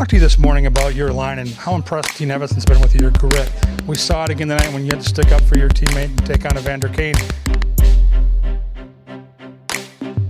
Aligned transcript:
talked 0.00 0.08
to 0.08 0.16
you 0.16 0.20
this 0.20 0.38
morning 0.38 0.64
about 0.64 0.94
your 0.94 1.12
line 1.12 1.38
and 1.38 1.50
how 1.50 1.74
impressed 1.74 2.16
Dean 2.16 2.28
Evason's 2.28 2.64
been 2.64 2.80
with 2.80 2.94
your 2.98 3.10
grit. 3.10 3.52
We 3.86 3.96
saw 3.96 4.24
it 4.24 4.30
again 4.30 4.48
tonight 4.48 4.72
when 4.72 4.82
you 4.82 4.90
had 4.90 5.02
to 5.02 5.06
stick 5.06 5.30
up 5.30 5.42
for 5.42 5.58
your 5.58 5.68
teammate 5.68 6.06
and 6.06 6.24
take 6.24 6.46
on 6.46 6.56
Evander 6.56 6.88
Kane. 6.88 7.12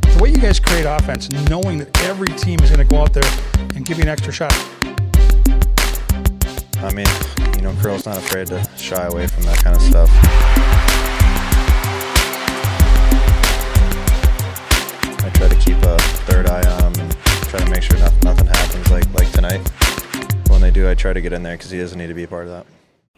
The 0.03 0.19
way 0.21 0.31
you 0.31 0.39
guys 0.39 0.59
create 0.59 0.87
offense, 0.87 1.31
knowing 1.49 1.79
that 1.79 2.03
every 2.03 2.27
team 2.37 2.59
is 2.65 2.71
going 2.71 2.85
to 2.85 2.85
go 2.85 3.01
out 3.01 3.13
there 3.13 3.23
and 3.77 3.87
give 3.87 3.99
you 3.99 4.03
an 4.03 4.09
extra 4.09 4.33
shot. 4.33 4.53
I 6.79 6.93
mean, 6.93 7.07
you 7.55 7.63
know, 7.63 7.73
Curl's 7.81 8.07
not 8.07 8.17
afraid 8.17 8.49
to 8.49 8.69
shy 8.77 9.07
away 9.07 9.29
from 9.29 9.45
that 9.45 9.59
kind 9.59 9.77
of 9.77 9.83
stuff. 9.83 10.11
I 15.25 15.31
try 15.35 15.47
to 15.47 15.57
keep 15.65 15.77
a 15.85 15.97
third 16.27 16.49
eye 16.49 16.69
on 16.83 16.93
him 16.93 17.30
try 17.51 17.59
to 17.59 17.69
make 17.71 17.83
sure 17.83 17.99
nothing, 17.99 18.21
nothing 18.23 18.47
happens 18.47 18.91
like 18.93 19.13
like 19.15 19.31
tonight. 19.33 19.59
When 20.49 20.61
they 20.61 20.71
do, 20.71 20.89
I 20.89 20.95
try 20.95 21.13
to 21.13 21.21
get 21.21 21.33
in 21.33 21.43
there 21.43 21.57
because 21.57 21.71
he 21.71 21.79
doesn't 21.79 21.99
need 21.99 22.07
to 22.07 22.15
be 22.15 22.23
a 22.23 22.29
part 22.29 22.45
of 22.45 22.51
that. 22.51 22.67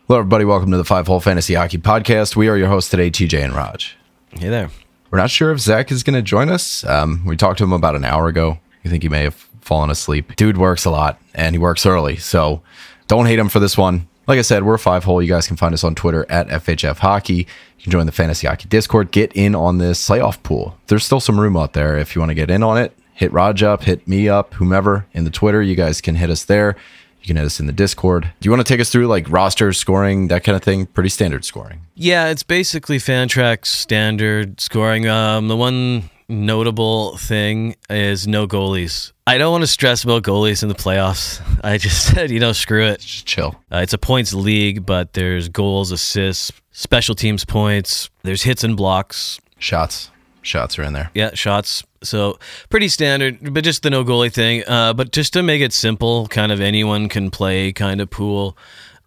Hello, 0.06 0.20
everybody. 0.20 0.46
Welcome 0.46 0.70
to 0.70 0.78
the 0.78 0.86
Five 0.86 1.06
Hole 1.06 1.20
Fantasy 1.20 1.52
Hockey 1.52 1.76
Podcast. 1.76 2.34
We 2.34 2.48
are 2.48 2.56
your 2.56 2.68
hosts 2.68 2.90
today, 2.90 3.10
TJ 3.10 3.44
and 3.44 3.52
Rog. 3.52 3.82
Hey 4.30 4.48
there. 4.48 4.70
We're 5.10 5.18
not 5.18 5.28
sure 5.28 5.52
if 5.52 5.58
Zac 5.58 5.92
is 5.92 6.02
going 6.02 6.14
to 6.14 6.22
join 6.22 6.48
us. 6.48 6.82
Um, 6.86 7.26
we 7.26 7.36
talked 7.36 7.58
to 7.58 7.64
him 7.64 7.74
about 7.74 7.94
an 7.94 8.06
hour 8.06 8.28
ago. 8.28 8.58
You 8.82 8.90
think 8.90 9.02
he 9.02 9.10
may 9.10 9.22
have 9.24 9.34
fallen 9.60 9.90
asleep. 9.90 10.34
Dude 10.36 10.56
works 10.56 10.86
a 10.86 10.90
lot 10.90 11.20
and 11.34 11.54
he 11.54 11.58
works 11.58 11.84
early. 11.84 12.16
So 12.16 12.62
don't 13.08 13.26
hate 13.26 13.38
him 13.38 13.50
for 13.50 13.60
this 13.60 13.76
one. 13.76 14.08
Like 14.26 14.38
I 14.38 14.42
said, 14.42 14.64
we're 14.64 14.78
Five 14.78 15.04
Hole. 15.04 15.20
You 15.20 15.28
guys 15.28 15.46
can 15.46 15.58
find 15.58 15.74
us 15.74 15.84
on 15.84 15.94
Twitter 15.94 16.24
at 16.30 16.48
FHF 16.48 16.96
Hockey. 16.96 17.34
You 17.34 17.82
can 17.82 17.92
join 17.92 18.06
the 18.06 18.12
Fantasy 18.12 18.46
Hockey 18.46 18.66
Discord. 18.70 19.10
Get 19.10 19.30
in 19.34 19.54
on 19.54 19.76
this 19.76 20.08
playoff 20.08 20.42
pool. 20.42 20.78
There's 20.86 21.04
still 21.04 21.20
some 21.20 21.38
room 21.38 21.54
out 21.54 21.74
there 21.74 21.98
if 21.98 22.14
you 22.14 22.22
want 22.22 22.30
to 22.30 22.34
get 22.34 22.50
in 22.50 22.62
on 22.62 22.78
it. 22.78 22.96
Hit 23.14 23.32
Rog 23.32 23.62
up, 23.62 23.84
hit 23.84 24.06
me 24.08 24.28
up, 24.28 24.54
whomever 24.54 25.06
in 25.12 25.24
the 25.24 25.30
Twitter. 25.30 25.62
You 25.62 25.74
guys 25.74 26.00
can 26.00 26.14
hit 26.14 26.30
us 26.30 26.44
there. 26.44 26.76
You 27.20 27.26
can 27.26 27.36
hit 27.36 27.44
us 27.44 27.60
in 27.60 27.66
the 27.66 27.72
Discord. 27.72 28.32
Do 28.40 28.46
you 28.46 28.50
want 28.50 28.66
to 28.66 28.72
take 28.72 28.80
us 28.80 28.90
through 28.90 29.06
like 29.06 29.28
roster 29.30 29.72
scoring, 29.72 30.28
that 30.28 30.42
kind 30.42 30.56
of 30.56 30.62
thing? 30.62 30.86
Pretty 30.86 31.08
standard 31.08 31.44
scoring. 31.44 31.82
Yeah, 31.94 32.28
it's 32.28 32.42
basically 32.42 32.98
Fantrax 32.98 33.66
standard 33.66 34.60
scoring. 34.60 35.06
Um, 35.06 35.46
the 35.46 35.56
one 35.56 36.10
notable 36.28 37.16
thing 37.18 37.76
is 37.88 38.26
no 38.26 38.48
goalies. 38.48 39.12
I 39.26 39.38
don't 39.38 39.52
want 39.52 39.62
to 39.62 39.68
stress 39.68 40.02
about 40.02 40.24
goalies 40.24 40.62
in 40.64 40.68
the 40.68 40.74
playoffs. 40.74 41.40
I 41.64 41.78
just 41.78 42.06
said, 42.12 42.30
you 42.30 42.40
know, 42.40 42.52
screw 42.52 42.84
it. 42.86 43.00
Just 43.00 43.26
chill. 43.26 43.54
Uh, 43.70 43.78
it's 43.78 43.92
a 43.92 43.98
points 43.98 44.34
league, 44.34 44.84
but 44.84 45.12
there's 45.12 45.48
goals, 45.48 45.92
assists, 45.92 46.50
special 46.72 47.14
teams 47.14 47.44
points, 47.44 48.10
there's 48.22 48.42
hits 48.42 48.64
and 48.64 48.76
blocks. 48.76 49.38
Shots. 49.58 50.10
Shots 50.40 50.76
are 50.78 50.82
in 50.82 50.92
there. 50.92 51.10
Yeah, 51.14 51.34
shots. 51.34 51.84
So 52.02 52.38
pretty 52.70 52.88
standard, 52.88 53.54
but 53.54 53.64
just 53.64 53.82
the 53.82 53.90
no 53.90 54.04
goalie 54.04 54.32
thing. 54.32 54.64
Uh, 54.66 54.92
but 54.92 55.12
just 55.12 55.32
to 55.34 55.42
make 55.42 55.62
it 55.62 55.72
simple, 55.72 56.26
kind 56.28 56.52
of 56.52 56.60
anyone 56.60 57.08
can 57.08 57.30
play 57.30 57.72
kind 57.72 58.00
of 58.00 58.10
pool. 58.10 58.56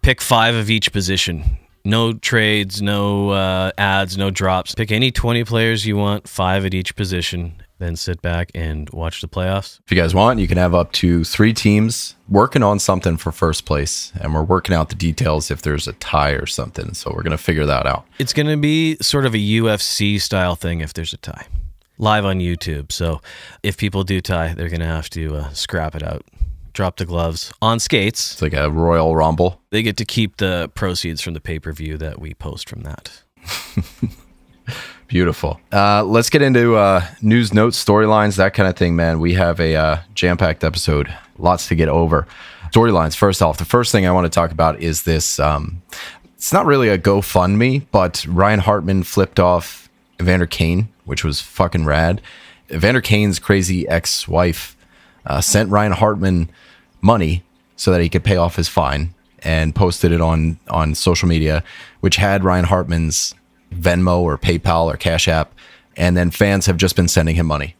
Pick 0.01 0.21
five 0.21 0.55
of 0.55 0.69
each 0.69 0.91
position. 0.91 1.57
No 1.83 2.13
trades, 2.13 2.81
no 2.81 3.29
uh, 3.29 3.71
ads, 3.77 4.17
no 4.17 4.31
drops. 4.31 4.73
Pick 4.73 4.91
any 4.91 5.11
20 5.11 5.43
players 5.43 5.85
you 5.85 5.95
want, 5.97 6.27
five 6.27 6.66
at 6.66 6.73
each 6.73 6.95
position. 6.95 7.61
Then 7.77 7.95
sit 7.95 8.21
back 8.21 8.49
and 8.55 8.89
watch 8.91 9.21
the 9.21 9.27
playoffs. 9.27 9.79
If 9.85 9.91
you 9.91 10.01
guys 10.01 10.16
want, 10.16 10.39
you 10.39 10.47
can 10.47 10.57
have 10.57 10.73
up 10.73 10.93
to 10.93 11.23
three 11.25 11.53
teams 11.53 12.16
working 12.29 12.63
on 12.63 12.79
something 12.79 13.17
for 13.17 13.31
first 13.33 13.66
place, 13.66 14.13
and 14.19 14.33
we're 14.33 14.43
working 14.43 14.73
out 14.73 14.89
the 14.89 14.95
details 14.95 15.51
if 15.51 15.61
there's 15.61 15.88
a 15.88 15.93
tie 15.93 16.31
or 16.31 16.45
something. 16.45 16.93
So 16.93 17.11
we're 17.13 17.23
gonna 17.23 17.38
figure 17.38 17.66
that 17.66 17.85
out. 17.85 18.05
It's 18.17 18.31
going 18.31 18.47
to 18.47 18.57
be 18.57 18.95
sort 19.01 19.25
of 19.25 19.35
a 19.35 19.38
UFC 19.38 20.19
style 20.19 20.55
thing 20.55 20.79
if 20.79 20.93
there's 20.93 21.13
a 21.13 21.17
tie. 21.17 21.45
Live 21.97 22.25
on 22.25 22.39
YouTube. 22.39 22.91
So 22.91 23.21
if 23.63 23.77
people 23.77 24.03
do 24.03 24.19
tie, 24.21 24.53
they're 24.53 24.69
going 24.69 24.81
to 24.81 24.85
have 24.85 25.09
to 25.11 25.38
uh, 25.38 25.49
scrap 25.53 25.95
it 25.95 26.03
out. 26.03 26.25
Drop 26.73 26.97
the 26.97 27.05
gloves 27.05 27.53
on 27.61 27.79
skates. 27.79 28.33
It's 28.33 28.41
like 28.41 28.53
a 28.53 28.69
Royal 28.69 29.15
Rumble. 29.15 29.61
They 29.69 29.81
get 29.81 29.95
to 29.97 30.05
keep 30.05 30.38
the 30.38 30.69
proceeds 30.75 31.22
from 31.22 31.33
the 31.33 31.39
pay 31.39 31.57
per 31.57 31.72
view 31.72 31.97
that 31.97 32.19
we 32.19 32.33
post 32.33 32.67
from 32.67 32.81
that. 32.81 33.23
Beautiful. 35.07 35.61
Uh, 35.72 36.03
let's 36.03 36.29
get 36.29 36.41
into 36.41 36.75
uh, 36.75 37.06
news, 37.22 37.53
notes, 37.53 37.81
storylines, 37.83 38.35
that 38.38 38.53
kind 38.53 38.67
of 38.67 38.75
thing, 38.75 38.95
man. 38.95 39.19
We 39.19 39.35
have 39.35 39.59
a 39.62 39.75
uh, 39.75 40.00
jam 40.16 40.35
packed 40.35 40.63
episode, 40.63 41.13
lots 41.38 41.67
to 41.69 41.75
get 41.75 41.88
over. 41.88 42.27
Storylines, 42.72 43.16
first 43.16 43.41
off, 43.41 43.57
the 43.57 43.66
first 43.66 43.94
thing 43.94 44.06
I 44.06 44.12
want 44.12 44.25
to 44.25 44.29
talk 44.29 44.51
about 44.51 44.81
is 44.81 45.03
this. 45.03 45.39
Um, 45.39 45.81
it's 46.35 46.51
not 46.51 46.66
really 46.66 46.89
a 46.89 46.97
GoFundMe, 46.97 47.85
but 47.91 48.25
Ryan 48.27 48.59
Hartman 48.59 49.03
flipped 49.03 49.39
off 49.39 49.89
Evander 50.22 50.45
Kane, 50.45 50.89
which 51.05 51.23
was 51.23 51.41
fucking 51.41 51.85
rad. 51.85 52.21
Evander 52.71 53.01
Kane's 53.01 53.39
crazy 53.39 53.88
ex 53.88 54.27
wife 54.27 54.75
uh, 55.25 55.41
sent 55.41 55.69
Ryan 55.69 55.93
Hartman 55.93 56.49
money 57.01 57.43
so 57.75 57.91
that 57.91 58.01
he 58.01 58.09
could 58.09 58.23
pay 58.23 58.38
off 58.38 58.55
his 58.55 58.67
fine 58.67 59.13
and 59.39 59.75
posted 59.75 60.11
it 60.11 60.21
on 60.21 60.59
on 60.69 60.95
social 60.95 61.27
media, 61.27 61.63
which 61.99 62.15
had 62.17 62.44
Ryan 62.44 62.65
Hartman's 62.65 63.35
Venmo 63.73 64.19
or 64.19 64.38
PayPal 64.38 64.85
or 64.85 64.97
Cash 64.97 65.27
App, 65.27 65.53
and 65.95 66.17
then 66.17 66.31
fans 66.31 66.65
have 66.65 66.77
just 66.77 66.95
been 66.95 67.07
sending 67.07 67.35
him 67.35 67.45
money 67.45 67.75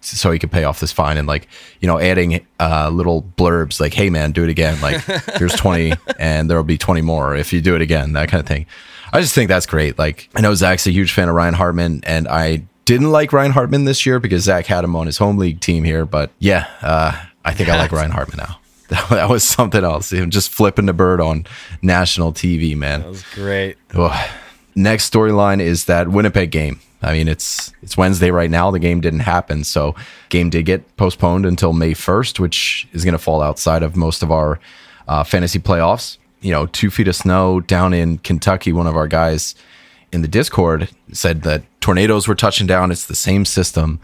so 0.00 0.30
he 0.30 0.38
could 0.38 0.52
pay 0.52 0.64
off 0.64 0.78
this 0.78 0.92
fine 0.92 1.16
and 1.16 1.26
like 1.26 1.48
you 1.80 1.88
know 1.88 1.98
adding 1.98 2.46
uh, 2.60 2.88
little 2.90 3.22
blurbs 3.36 3.80
like 3.80 3.94
hey 3.94 4.10
man 4.10 4.32
do 4.32 4.44
it 4.44 4.50
again. 4.50 4.80
Like 4.80 5.02
here's 5.38 5.54
20 5.54 5.94
and 6.18 6.48
there'll 6.50 6.64
be 6.64 6.78
20 6.78 7.00
more 7.02 7.34
if 7.36 7.52
you 7.52 7.60
do 7.60 7.74
it 7.74 7.82
again 7.82 8.12
that 8.12 8.28
kind 8.28 8.40
of 8.40 8.46
thing 8.46 8.66
i 9.12 9.20
just 9.20 9.34
think 9.34 9.48
that's 9.48 9.66
great 9.66 9.98
like 9.98 10.28
i 10.36 10.40
know 10.40 10.54
zach's 10.54 10.86
a 10.86 10.90
huge 10.90 11.12
fan 11.12 11.28
of 11.28 11.34
ryan 11.34 11.54
hartman 11.54 12.00
and 12.04 12.26
i 12.28 12.62
didn't 12.84 13.10
like 13.10 13.32
ryan 13.32 13.52
hartman 13.52 13.84
this 13.84 14.06
year 14.06 14.18
because 14.18 14.42
zach 14.44 14.66
had 14.66 14.84
him 14.84 14.94
on 14.96 15.06
his 15.06 15.18
home 15.18 15.36
league 15.38 15.60
team 15.60 15.84
here 15.84 16.04
but 16.06 16.30
yeah 16.38 16.66
uh, 16.82 17.12
i 17.44 17.52
think 17.52 17.68
i 17.68 17.76
like 17.78 17.92
ryan 18.00 18.10
hartman 18.10 18.38
now 18.38 18.58
that, 18.88 19.08
that 19.10 19.28
was 19.28 19.42
something 19.42 19.82
else 19.84 20.10
him 20.10 20.30
just 20.30 20.50
flipping 20.50 20.86
the 20.86 20.92
bird 20.92 21.20
on 21.20 21.44
national 21.82 22.32
tv 22.32 22.76
man 22.76 23.00
That 23.02 23.08
was 23.08 23.22
great. 23.34 23.76
Ugh. 23.94 24.30
Next 24.78 25.10
storyline 25.10 25.60
is 25.60 25.86
that 25.86 26.08
Winnipeg 26.08 26.50
game. 26.50 26.80
I 27.00 27.14
mean, 27.14 27.28
it's 27.28 27.72
it's 27.82 27.96
Wednesday 27.96 28.30
right 28.30 28.50
now. 28.50 28.70
The 28.70 28.78
game 28.78 29.00
didn't 29.00 29.20
happen, 29.20 29.64
so 29.64 29.94
game 30.28 30.50
did 30.50 30.66
get 30.66 30.96
postponed 30.98 31.46
until 31.46 31.72
May 31.72 31.94
first, 31.94 32.38
which 32.40 32.86
is 32.92 33.02
going 33.02 33.12
to 33.12 33.18
fall 33.18 33.40
outside 33.40 33.82
of 33.82 33.96
most 33.96 34.22
of 34.22 34.30
our 34.30 34.60
uh, 35.08 35.24
fantasy 35.24 35.58
playoffs. 35.58 36.18
You 36.40 36.52
know, 36.52 36.66
two 36.66 36.90
feet 36.90 37.08
of 37.08 37.16
snow 37.16 37.60
down 37.60 37.92
in 37.92 38.18
Kentucky. 38.18 38.72
One 38.72 38.86
of 38.86 38.96
our 38.96 39.08
guys 39.08 39.54
in 40.12 40.22
the 40.22 40.28
Discord 40.28 40.88
said 41.12 41.42
that 41.42 41.62
tornadoes 41.80 42.28
were 42.28 42.34
touching 42.34 42.66
down. 42.66 42.90
It's 42.90 43.06
the 43.06 43.14
same 43.14 43.44
system. 43.44 44.00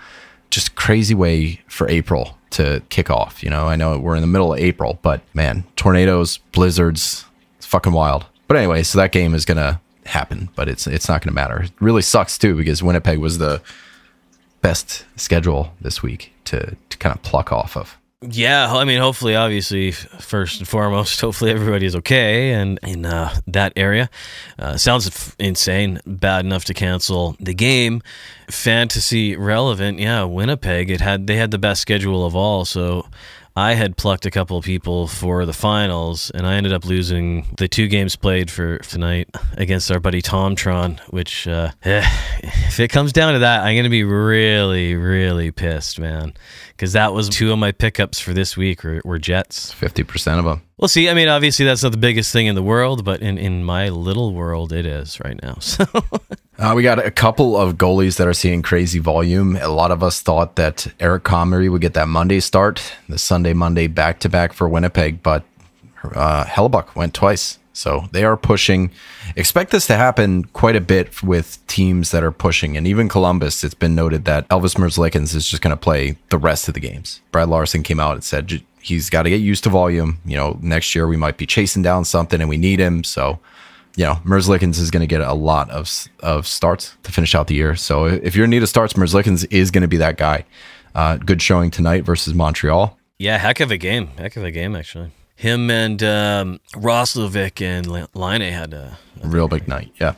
Just 0.50 0.74
crazy 0.74 1.14
way 1.14 1.60
for 1.68 1.88
April 1.88 2.36
to 2.50 2.82
kick 2.90 3.10
off. 3.10 3.42
You 3.42 3.50
know, 3.50 3.66
I 3.66 3.76
know 3.76 3.98
we're 3.98 4.16
in 4.16 4.20
the 4.20 4.26
middle 4.26 4.52
of 4.52 4.58
April, 4.58 4.98
but 5.02 5.22
man, 5.34 5.64
tornadoes, 5.76 6.38
blizzards, 6.52 7.24
it's 7.56 7.66
fucking 7.66 7.92
wild. 7.92 8.26
But 8.48 8.56
anyway, 8.56 8.82
so 8.82 8.98
that 8.98 9.12
game 9.12 9.34
is 9.34 9.44
gonna 9.44 9.80
happen, 10.04 10.50
but 10.54 10.68
it's 10.68 10.86
it's 10.86 11.08
not 11.08 11.22
gonna 11.22 11.34
matter. 11.34 11.62
It 11.62 11.72
really 11.80 12.02
sucks 12.02 12.36
too 12.36 12.54
because 12.54 12.82
Winnipeg 12.82 13.18
was 13.18 13.38
the 13.38 13.62
best 14.60 15.04
schedule 15.16 15.72
this 15.80 16.02
week 16.02 16.32
to 16.44 16.76
to 16.90 16.98
kind 16.98 17.14
of 17.16 17.22
pluck 17.22 17.52
off 17.52 17.76
of. 17.76 17.96
Yeah, 18.22 18.72
I 18.72 18.84
mean, 18.84 19.00
hopefully, 19.00 19.34
obviously, 19.34 19.90
first 19.90 20.60
and 20.60 20.68
foremost, 20.68 21.20
hopefully 21.20 21.50
everybody 21.50 21.86
is 21.86 21.96
okay 21.96 22.52
and 22.52 22.78
in 22.84 23.04
uh, 23.04 23.34
that 23.48 23.72
area. 23.74 24.08
Uh, 24.58 24.76
sounds 24.76 25.08
f- 25.08 25.34
insane, 25.40 26.00
bad 26.06 26.44
enough 26.44 26.64
to 26.66 26.74
cancel 26.74 27.36
the 27.40 27.52
game. 27.52 28.00
Fantasy 28.48 29.34
relevant, 29.34 29.98
yeah. 29.98 30.22
Winnipeg, 30.22 30.88
it 30.88 31.00
had 31.00 31.26
they 31.26 31.36
had 31.36 31.50
the 31.50 31.58
best 31.58 31.82
schedule 31.82 32.24
of 32.24 32.36
all, 32.36 32.64
so 32.64 33.06
I 33.54 33.74
had 33.74 33.98
plucked 33.98 34.24
a 34.24 34.30
couple 34.30 34.56
of 34.56 34.64
people 34.64 35.06
for 35.06 35.44
the 35.44 35.52
finals, 35.52 36.30
and 36.30 36.46
I 36.46 36.54
ended 36.54 36.72
up 36.72 36.86
losing 36.86 37.46
the 37.58 37.68
two 37.68 37.86
games 37.86 38.16
played 38.16 38.50
for 38.50 38.78
tonight 38.78 39.28
against 39.58 39.90
our 39.90 40.00
buddy 40.00 40.22
Tom 40.22 40.54
Tron. 40.54 41.00
Which, 41.10 41.46
uh, 41.46 41.72
eh, 41.84 42.02
if 42.42 42.80
it 42.80 42.88
comes 42.88 43.12
down 43.12 43.34
to 43.34 43.40
that, 43.40 43.62
I'm 43.62 43.76
gonna 43.76 43.90
be 43.90 44.04
really, 44.04 44.94
really 44.94 45.50
pissed, 45.50 46.00
man, 46.00 46.32
because 46.68 46.94
that 46.94 47.12
was 47.12 47.28
two 47.28 47.52
of 47.52 47.58
my 47.58 47.72
pickups 47.72 48.18
for 48.18 48.32
this 48.32 48.56
week 48.56 48.84
were, 48.84 49.02
were 49.04 49.18
Jets. 49.18 49.70
Fifty 49.72 50.02
percent 50.02 50.38
of 50.38 50.46
them. 50.46 50.62
Well, 50.78 50.88
see, 50.88 51.08
I 51.08 51.14
mean, 51.14 51.28
obviously 51.28 51.64
that's 51.64 51.82
not 51.82 51.92
the 51.92 51.98
biggest 51.98 52.32
thing 52.32 52.46
in 52.46 52.54
the 52.54 52.62
world, 52.62 53.04
but 53.04 53.20
in 53.20 53.38
in 53.38 53.64
my 53.64 53.88
little 53.88 54.32
world, 54.32 54.72
it 54.72 54.86
is 54.86 55.20
right 55.20 55.40
now. 55.42 55.58
So. 55.60 55.86
Uh, 56.58 56.74
we 56.76 56.82
got 56.82 57.04
a 57.04 57.10
couple 57.10 57.56
of 57.56 57.76
goalies 57.76 58.18
that 58.18 58.28
are 58.28 58.34
seeing 58.34 58.62
crazy 58.62 58.98
volume. 58.98 59.56
A 59.56 59.68
lot 59.68 59.90
of 59.90 60.02
us 60.02 60.20
thought 60.20 60.56
that 60.56 60.86
Eric 61.00 61.24
Comrie 61.24 61.70
would 61.70 61.80
get 61.80 61.94
that 61.94 62.08
Monday 62.08 62.40
start, 62.40 62.92
the 63.08 63.18
Sunday 63.18 63.52
Monday 63.52 63.86
back 63.86 64.20
to 64.20 64.28
back 64.28 64.52
for 64.52 64.68
Winnipeg, 64.68 65.22
but 65.22 65.44
uh, 66.14 66.44
Hellebuyck 66.44 66.94
went 66.94 67.14
twice. 67.14 67.58
So 67.72 68.04
they 68.12 68.22
are 68.22 68.36
pushing. 68.36 68.90
Expect 69.34 69.70
this 69.70 69.86
to 69.86 69.96
happen 69.96 70.44
quite 70.44 70.76
a 70.76 70.80
bit 70.80 71.22
with 71.22 71.66
teams 71.66 72.10
that 72.10 72.22
are 72.22 72.30
pushing, 72.32 72.76
and 72.76 72.86
even 72.86 73.08
Columbus. 73.08 73.64
It's 73.64 73.74
been 73.74 73.94
noted 73.94 74.24
that 74.26 74.46
Elvis 74.48 74.76
Merzlikins 74.76 75.34
is 75.34 75.48
just 75.48 75.62
going 75.62 75.74
to 75.74 75.76
play 75.76 76.18
the 76.28 76.38
rest 76.38 76.68
of 76.68 76.74
the 76.74 76.80
games. 76.80 77.22
Brad 77.32 77.48
Larsen 77.48 77.82
came 77.82 77.98
out 77.98 78.14
and 78.14 78.22
said 78.22 78.62
he's 78.82 79.08
got 79.08 79.22
to 79.22 79.30
get 79.30 79.40
used 79.40 79.64
to 79.64 79.70
volume. 79.70 80.18
You 80.24 80.36
know, 80.36 80.58
next 80.60 80.94
year 80.94 81.06
we 81.06 81.16
might 81.16 81.36
be 81.36 81.46
chasing 81.46 81.82
down 81.82 82.04
something, 82.04 82.40
and 82.40 82.48
we 82.48 82.56
need 82.56 82.80
him. 82.80 83.04
So 83.04 83.38
you 83.96 84.04
know, 84.04 84.14
Merzlikins 84.24 84.78
is 84.78 84.90
going 84.90 85.02
to 85.02 85.06
get 85.06 85.20
a 85.20 85.34
lot 85.34 85.70
of 85.70 86.08
of 86.20 86.46
starts 86.46 86.96
to 87.02 87.12
finish 87.12 87.34
out 87.34 87.46
the 87.46 87.54
year. 87.54 87.76
So 87.76 88.06
if 88.06 88.34
you're 88.34 88.44
in 88.44 88.50
need 88.50 88.62
of 88.62 88.68
starts, 88.68 88.94
Merzlikins 88.94 89.46
is 89.50 89.70
going 89.70 89.82
to 89.82 89.88
be 89.88 89.98
that 89.98 90.16
guy. 90.16 90.44
Uh, 90.94 91.16
good 91.16 91.40
showing 91.40 91.70
tonight 91.70 92.04
versus 92.04 92.34
Montreal. 92.34 92.98
Yeah, 93.18 93.38
heck 93.38 93.60
of 93.60 93.70
a 93.70 93.76
game. 93.76 94.08
Heck 94.18 94.36
of 94.36 94.44
a 94.44 94.50
game, 94.50 94.74
actually. 94.74 95.10
Him 95.36 95.70
and 95.70 96.02
um, 96.02 96.60
Roslovic 96.74 97.62
and 97.62 97.86
Laine 98.14 98.52
had 98.52 98.74
a, 98.74 98.98
a 99.22 99.26
real 99.26 99.48
big 99.48 99.68
night. 99.68 99.92
Yeah. 100.00 100.14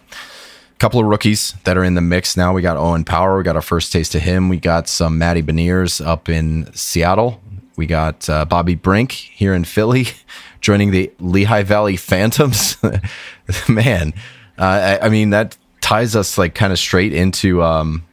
Couple 0.79 1.01
of 1.01 1.07
rookies 1.07 1.55
that 1.65 1.79
are 1.79 1.85
in 1.85 1.95
the 1.95 2.01
mix 2.01 2.37
now. 2.37 2.53
We 2.53 2.61
got 2.61 2.77
Owen 2.77 3.05
Power. 3.05 3.39
We 3.39 3.45
got 3.45 3.57
our 3.57 3.63
first 3.63 3.93
taste 3.93 4.15
of 4.15 4.23
him. 4.23 4.49
We 4.49 4.59
got 4.59 4.89
some 4.89 5.17
Matty 5.19 5.43
Beniers 5.43 6.05
up 6.05 6.29
in 6.29 6.73
Seattle. 6.75 7.41
We 7.77 7.87
got 7.87 8.29
uh, 8.29 8.45
Bobby 8.45 8.75
Brink 8.75 9.13
here 9.13 9.55
in 9.55 9.65
Philly 9.65 10.07
joining 10.61 10.91
the 10.91 11.13
Lehigh 11.19 11.63
Valley 11.63 11.97
Phantoms. 11.97 12.77
Man, 13.69 14.15
uh, 14.59 14.63
I, 14.63 15.07
I, 15.07 15.09
mean, 15.09 15.31
that 15.31 15.57
ties 15.81 16.15
us 16.17 16.39
like 16.39 16.55
kind 16.55 16.73
of 16.73 16.79
straight 16.79 17.13
into 17.13 17.63
um, 17.63 18.05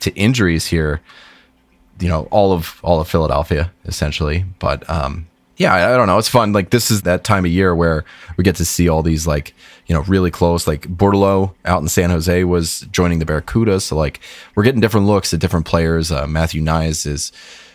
to 0.00 0.12
injuries 0.14 0.66
here. 0.66 1.00
You 2.00 2.08
know, 2.08 2.26
all 2.30 2.52
of 2.52 2.80
all 2.82 3.00
of 3.00 3.08
Philadelphia 3.08 3.70
essentially, 3.84 4.44
but 4.58 4.88
um, 4.90 5.28
yeah, 5.56 5.72
I, 5.72 5.94
I, 5.94 5.96
don't 5.96 6.08
know. 6.08 6.18
It's 6.18 6.28
fun. 6.28 6.52
Like 6.52 6.70
this 6.70 6.90
is 6.90 7.02
that 7.02 7.22
time 7.22 7.44
of 7.44 7.52
year 7.52 7.74
where 7.74 8.04
we 8.36 8.42
get 8.42 8.56
to 8.56 8.64
see 8.64 8.88
all 8.88 9.02
these 9.02 9.26
like 9.26 9.54
you 9.86 9.94
know 9.94 10.02
really 10.02 10.30
close. 10.30 10.66
Like 10.66 10.88
Bordeleau 10.88 11.54
out 11.64 11.82
in 11.82 11.88
San 11.88 12.10
Jose 12.10 12.44
was 12.44 12.80
joining 12.90 13.20
the 13.20 13.24
Barracudas, 13.24 13.82
so 13.82 13.96
like 13.96 14.20
we're 14.54 14.64
getting 14.64 14.80
different 14.80 15.06
looks 15.06 15.32
at 15.32 15.40
different 15.40 15.66
players. 15.66 16.10
Uh, 16.10 16.26
Matthew 16.26 16.62
Knies 16.62 17.06
is 17.06 17.30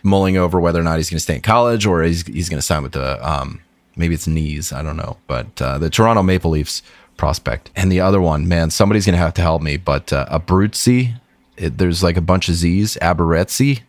mulling 0.08 0.38
over 0.38 0.60
whether 0.60 0.80
or 0.80 0.84
not 0.84 0.98
he's 0.98 1.10
going 1.10 1.18
to 1.18 1.24
stay 1.24 1.36
in 1.36 1.42
college 1.42 1.86
or 1.86 2.04
he's 2.04 2.26
he's 2.26 2.50
going 2.50 2.60
to 2.60 2.66
sign 2.66 2.84
with 2.84 2.94
the 2.94 3.30
um, 3.30 3.62
maybe 3.96 4.16
it's 4.16 4.28
knees. 4.28 4.74
I 4.74 4.82
don't 4.82 4.98
know, 4.98 5.18
but 5.28 5.62
uh, 5.62 5.78
the 5.78 5.90
Toronto 5.90 6.24
Maple 6.24 6.52
Leafs 6.52 6.82
prospect 7.18 7.70
and 7.76 7.92
the 7.92 8.00
other 8.00 8.22
one, 8.22 8.48
man, 8.48 8.70
somebody's 8.70 9.06
going 9.06 9.14
to 9.14 9.20
have 9.20 9.34
to 9.36 9.42
help 9.42 9.62
me. 9.62 9.78
But 9.78 10.12
uh, 10.14 10.26
Abruzzi 10.32 11.16
it, 11.58 11.78
there's 11.78 12.04
like 12.04 12.18
a 12.18 12.22
bunch 12.22 12.50
of 12.50 12.56
Z's. 12.56 12.98
Aberretzi. 13.02 13.82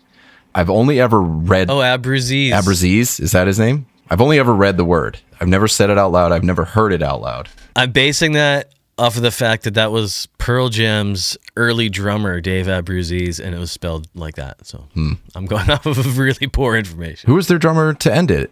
I've 0.55 0.70
only 0.70 1.00
ever 1.00 1.20
read. 1.20 1.70
Oh, 1.70 1.81
Abraziz. 1.81 2.53
Abraziz. 2.53 3.20
Is 3.20 3.32
that 3.32 3.47
his 3.47 3.59
name? 3.59 3.87
I've 4.11 4.20
only 4.20 4.38
ever 4.38 4.55
read 4.55 4.76
the 4.76 4.85
word. 4.85 5.20
I've 5.41 5.49
never 5.49 5.69
said 5.69 5.91
it 5.91 5.99
out 5.99 6.11
loud. 6.11 6.32
I've 6.32 6.43
never 6.43 6.65
heard 6.65 6.93
it 6.93 7.03
out 7.03 7.20
loud. 7.20 7.49
I'm 7.76 7.93
basing 7.93 8.32
that 8.32 8.73
off 8.98 9.16
of 9.16 9.22
the 9.22 9.30
fact 9.30 9.64
that 9.64 9.74
that 9.74 9.92
was 9.92 10.28
Pearl 10.38 10.68
Jam's 10.68 11.36
early 11.56 11.88
drummer, 11.88 12.40
Dave 12.40 12.66
Abbruzzese, 12.66 13.38
and 13.42 13.54
it 13.54 13.58
was 13.58 13.70
spelled 13.70 14.08
like 14.14 14.34
that. 14.34 14.66
So 14.66 14.88
hmm. 14.94 15.12
I'm 15.34 15.46
going 15.46 15.70
off 15.70 15.86
of 15.86 16.18
really 16.18 16.46
poor 16.48 16.76
information. 16.76 17.28
Who 17.28 17.36
was 17.36 17.48
their 17.48 17.58
drummer 17.58 17.94
to 17.94 18.14
end 18.14 18.30
it? 18.30 18.50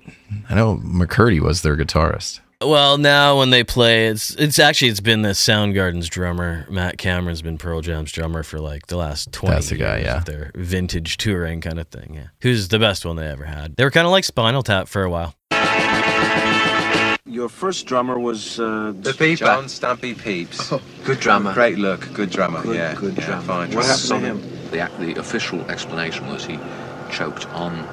I 0.48 0.54
know 0.54 0.80
McCready 0.82 1.40
was 1.40 1.62
their 1.62 1.76
guitarist. 1.76 2.40
Well, 2.62 2.96
now 2.96 3.38
when 3.38 3.50
they 3.50 3.64
play, 3.64 4.06
it's 4.06 4.30
it's 4.36 4.58
actually 4.58 4.88
it's 4.88 5.00
been 5.00 5.20
the 5.20 5.30
Soundgarden's 5.30 6.08
drummer. 6.08 6.66
Matt 6.70 6.96
Cameron's 6.96 7.42
been 7.42 7.58
Pearl 7.58 7.82
Jam's 7.82 8.10
drummer 8.10 8.42
for 8.42 8.58
like 8.58 8.86
the 8.86 8.96
last 8.96 9.30
twenty. 9.30 9.56
That's 9.56 9.68
the 9.68 9.76
guy, 9.76 9.98
yeah. 9.98 10.20
Their 10.20 10.52
vintage 10.54 11.18
touring 11.18 11.60
kind 11.60 11.78
of 11.78 11.88
thing. 11.88 12.14
Yeah, 12.14 12.28
who's 12.40 12.68
the 12.68 12.78
best 12.78 13.04
one 13.04 13.16
they 13.16 13.28
ever 13.28 13.44
had? 13.44 13.76
They 13.76 13.84
were 13.84 13.90
kind 13.90 14.06
of 14.06 14.10
like 14.10 14.24
Spinal 14.24 14.62
Tap 14.62 14.88
for 14.88 15.02
a 15.02 15.10
while. 15.10 15.34
Your 17.26 17.48
first 17.48 17.86
drummer 17.86 18.18
was 18.18 18.60
uh, 18.60 18.92
the 19.00 19.12
Peeper. 19.12 19.44
John 19.44 19.68
Stumpy 19.68 20.14
Pepys. 20.14 20.72
Oh, 20.72 20.80
good 21.04 21.18
drummer. 21.18 21.52
Great 21.52 21.76
look. 21.76 22.12
Good 22.12 22.30
drummer. 22.30 22.62
Good, 22.62 22.76
yeah. 22.76 22.94
Good 22.94 23.16
yeah, 23.16 23.26
drummer. 23.26 23.42
Fine. 23.42 23.74
What 23.74 23.86
happened 23.86 24.08
to 24.08 24.18
him? 24.20 24.40
The, 24.70 24.90
the 25.04 25.20
official 25.20 25.60
explanation 25.70 26.28
was 26.28 26.44
he 26.44 26.58
choked 27.10 27.46
on 27.48 27.84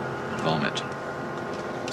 vomit 0.43 0.83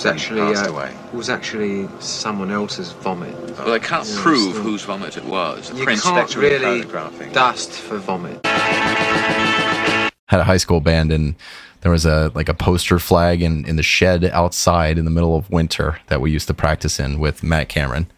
was 0.05 0.07
actually 0.07 0.41
uh, 0.41 0.85
it 0.87 1.15
was 1.15 1.29
actually 1.29 1.89
someone 1.99 2.51
else's 2.51 2.93
vomit. 2.93 3.35
Well, 3.59 3.71
they 3.71 3.79
can't 3.79 4.07
yeah, 4.07 4.23
prove 4.23 4.55
so 4.55 4.63
whose 4.63 4.83
vomit 4.83 5.17
it 5.17 5.25
was. 5.25 5.73
You 5.75 5.85
can't 5.85 6.37
really 6.37 6.85
dust 7.33 7.73
for 7.73 7.99
vomit. 7.99 8.45
Had 8.45 10.41
a 10.41 10.45
high 10.45 10.57
school 10.57 10.81
band 10.81 11.13
and 11.13 11.35
there 11.81 11.93
was 11.93 12.07
a 12.07 12.31
like 12.35 12.49
a 12.49 12.55
poster 12.55 12.99
flag 12.99 13.43
in, 13.43 13.65
in 13.67 13.77
the 13.77 13.83
shed 13.83 14.25
outside 14.25 14.99
in 14.99 15.05
the 15.05 15.11
middle 15.11 15.37
of 15.37 15.51
winter 15.51 15.99
that 16.09 16.21
we 16.21 16.31
used 16.31 16.47
to 16.49 16.55
practice 16.55 17.01
in 17.01 17.19
with 17.19 17.43
Matt 17.43 17.69
Cameron 17.69 18.11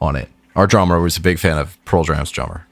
on 0.00 0.16
it. 0.16 0.28
Our 0.56 0.66
drummer 0.66 1.00
was 1.00 1.16
a 1.16 1.20
big 1.20 1.38
fan 1.38 1.58
of 1.58 1.82
Pearl 1.84 2.04
Jam's 2.04 2.30
drummer, 2.30 2.66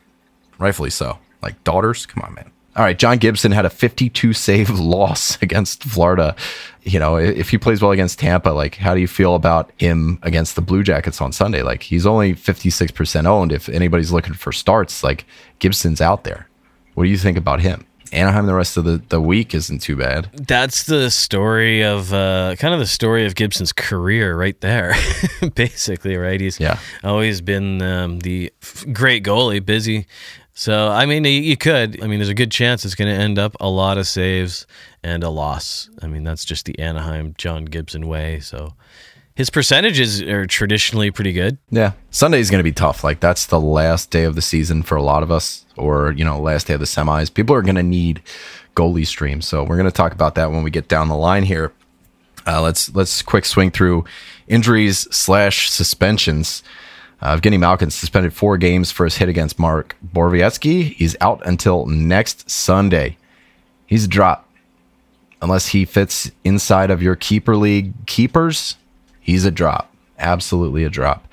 rightfully 0.59 0.91
so. 0.91 1.19
Like 1.43 1.63
daughters, 1.65 2.07
come 2.07 2.23
on, 2.25 2.35
man. 2.35 2.51
All 2.77 2.85
right, 2.85 2.97
John 2.97 3.19
Gibson 3.19 3.51
had 3.51 3.67
a 3.67 3.71
52 3.71 4.33
save 4.33 4.71
loss 4.79 5.41
against 5.43 5.83
Florida. 5.83 6.37
You 6.83 7.01
know, 7.01 7.17
if 7.17 7.51
he 7.51 7.59
plays 7.59 7.83
well 7.83 7.91
against 7.91 8.21
Tampa, 8.21 8.51
like 8.51 8.77
how 8.77 8.95
do 8.95 9.01
you 9.01 9.09
feel 9.09 9.35
about 9.35 9.73
him 9.79 10.21
against 10.23 10.55
the 10.55 10.63
Blue 10.63 10.85
Jackets 10.85 11.21
on 11.21 11.33
Sunday? 11.33 11.63
Like 11.63 11.83
he's 11.83 12.07
only 12.07 12.35
56% 12.35 13.27
owned. 13.27 13.53
If 13.53 13.69
anybody's 13.69 14.13
looking 14.13 14.35
for 14.35 14.53
starts, 14.53 15.03
like 15.03 15.25
Gibson's 15.59 16.01
out 16.01 16.23
there. 16.23 16.49
What 16.95 17.05
do 17.05 17.11
you 17.11 17.19
think 17.19 17.37
about 17.37 17.61
him? 17.61 17.85
Anaheim 18.13 18.47
the 18.47 18.55
rest 18.55 18.77
of 18.77 18.85
the, 18.85 19.03
the 19.09 19.21
week 19.21 19.55
isn't 19.55 19.81
too 19.81 19.97
bad. 19.97 20.31
That's 20.33 20.85
the 20.85 21.11
story 21.11 21.83
of 21.83 22.13
uh, 22.13 22.57
kind 22.59 22.75
of 22.75 22.81
the 22.81 22.87
story 22.87 23.27
of 23.27 23.35
Gibson's 23.35 23.73
career 23.73 24.37
right 24.37 24.61
there, 24.61 24.95
basically, 25.55 26.17
right? 26.17 26.41
He's 26.41 26.59
yeah. 26.59 26.79
always 27.05 27.41
been 27.41 27.83
um, 27.83 28.21
the 28.21 28.53
great 28.93 29.25
goalie, 29.25 29.65
busy 29.65 30.07
so, 30.59 30.89
I 30.89 31.07
mean, 31.07 31.25
you 31.25 31.57
could. 31.57 32.03
I 32.03 32.09
mean, 32.09 32.19
there's 32.19 32.29
a 32.29 32.35
good 32.35 32.51
chance 32.51 32.85
it's 32.85 32.97
going 32.97 33.15
to 33.15 33.17
end 33.17 33.39
up 33.39 33.57
a 33.61 33.71
lot 33.71 33.97
of 33.97 34.09
saves 34.09 34.67
and 35.05 35.23
a 35.23 35.31
loss. 35.31 35.89
I 36.03 36.09
mean, 36.09 36.25
that's 36.25 36.45
just 36.45 36.65
the 36.65 36.77
Anaheim 36.81 37.37
John 37.39 37.65
Gibson 37.65 38.09
way. 38.09 38.41
So, 38.41 38.75
his 39.39 39.51
percentages 39.51 40.21
are 40.21 40.47
traditionally 40.47 41.13
pretty 41.13 41.33
good. 41.33 41.59
Yeah. 41.71 41.93
Sunday 42.11 42.41
is 42.41 42.51
going 42.51 42.59
to 42.59 42.65
be 42.65 42.73
tough. 42.73 43.05
Like, 43.05 43.21
that's 43.21 43.47
the 43.47 43.61
last 43.61 44.11
day 44.11 44.25
of 44.25 44.35
the 44.35 44.43
season 44.43 44.83
for 44.83 44.97
a 44.97 45.03
lot 45.03 45.23
of 45.23 45.31
us, 45.31 45.65
or, 45.77 46.11
you 46.11 46.25
know, 46.25 46.41
last 46.41 46.67
day 46.67 46.75
of 46.75 46.81
the 46.81 46.87
semis. 46.87 47.33
People 47.33 47.55
are 47.55 47.63
going 47.63 47.77
to 47.77 47.85
need 47.85 48.21
goalie 48.75 49.07
streams. 49.07 49.47
So, 49.47 49.63
we're 49.63 49.77
going 49.77 49.87
to 49.87 49.93
talk 49.93 50.13
about 50.13 50.35
that 50.35 50.51
when 50.51 50.65
we 50.65 50.73
get 50.73 50.89
down 50.89 51.07
the 51.07 51.15
line 51.15 51.45
here. 51.45 51.73
Uh, 52.49 52.61
let's 52.61 52.93
let's 52.97 53.23
quick 53.23 53.45
swing 53.45 53.71
through 53.71 54.05
injuries 54.49 55.07
slash 55.15 55.71
suspensions. 55.71 56.65
Uh, 57.21 57.37
Evgeny 57.37 57.61
Malkin 57.61 57.91
suspended 57.91 58.33
four 58.33 58.59
games 58.59 58.91
for 58.91 59.05
his 59.05 59.19
hit 59.19 59.29
against 59.29 59.57
Mark 59.57 59.95
Borowiecki. 60.05 60.95
He's 60.95 61.15
out 61.21 61.47
until 61.47 61.87
next 61.87 62.51
Sunday. 62.51 63.17
He's 63.87 64.07
a 64.07 64.09
drop. 64.09 64.49
Unless 65.41 65.69
he 65.69 65.85
fits 65.85 66.33
inside 66.43 66.91
of 66.91 67.01
your 67.01 67.15
keeper 67.15 67.55
league 67.55 67.93
keepers, 68.07 68.75
he's 69.29 69.45
a 69.45 69.51
drop. 69.51 69.95
Absolutely 70.19 70.85
a 70.85 70.89
drop. 70.89 71.29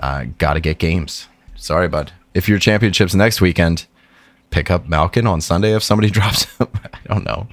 Uh, 0.00 0.24
Got 0.38 0.54
to 0.54 0.60
get 0.60 0.78
games. 0.78 1.28
Sorry, 1.54 1.86
bud. 1.86 2.12
If 2.32 2.48
your 2.48 2.58
championships 2.58 3.14
next 3.14 3.42
weekend, 3.42 3.84
pick 4.48 4.70
up 4.70 4.88
Malkin 4.88 5.26
on 5.26 5.42
Sunday 5.42 5.74
if 5.76 5.82
somebody 5.82 6.08
drops 6.18 6.44
him. 6.56 6.68
I 6.72 6.98
don't 7.06 7.24
know. 7.24 7.46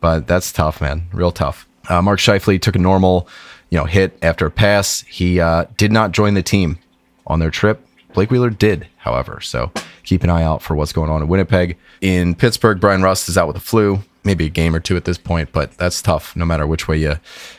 But 0.00 0.26
that's 0.26 0.50
tough, 0.50 0.80
man. 0.80 1.08
Real 1.12 1.30
tough. 1.30 1.68
Uh, 1.90 2.00
Mark 2.00 2.20
Scheifele 2.20 2.60
took 2.60 2.74
a 2.74 2.78
normal, 2.78 3.28
you 3.68 3.76
know, 3.76 3.84
hit 3.84 4.18
after 4.22 4.46
a 4.46 4.50
pass. 4.50 5.02
He 5.02 5.40
uh, 5.40 5.66
did 5.76 5.92
not 5.92 6.12
join 6.12 6.32
the 6.32 6.42
team 6.42 6.78
on 7.26 7.38
their 7.38 7.50
trip. 7.50 7.86
Blake 8.14 8.30
Wheeler 8.30 8.50
did, 8.50 8.86
however. 8.96 9.42
So 9.42 9.70
keep 10.04 10.24
an 10.24 10.30
eye 10.30 10.42
out 10.42 10.62
for 10.62 10.74
what's 10.74 10.94
going 10.94 11.10
on 11.10 11.20
in 11.20 11.28
Winnipeg. 11.28 11.76
In 12.00 12.34
Pittsburgh, 12.34 12.80
Bryan 12.80 13.02
Rust 13.02 13.28
is 13.28 13.36
out 13.36 13.46
with 13.46 13.56
the 13.56 13.60
flu. 13.60 13.98
Maybe 14.28 14.44
a 14.44 14.50
game 14.50 14.76
or 14.76 14.80
two 14.80 14.94
at 14.94 15.06
this 15.06 15.16
point, 15.16 15.52
but 15.52 15.72
that's 15.78 16.02
tough 16.02 16.36
no 16.36 16.44
matter 16.44 16.66
which 16.66 16.86
way 16.86 16.98
you 16.98 17.16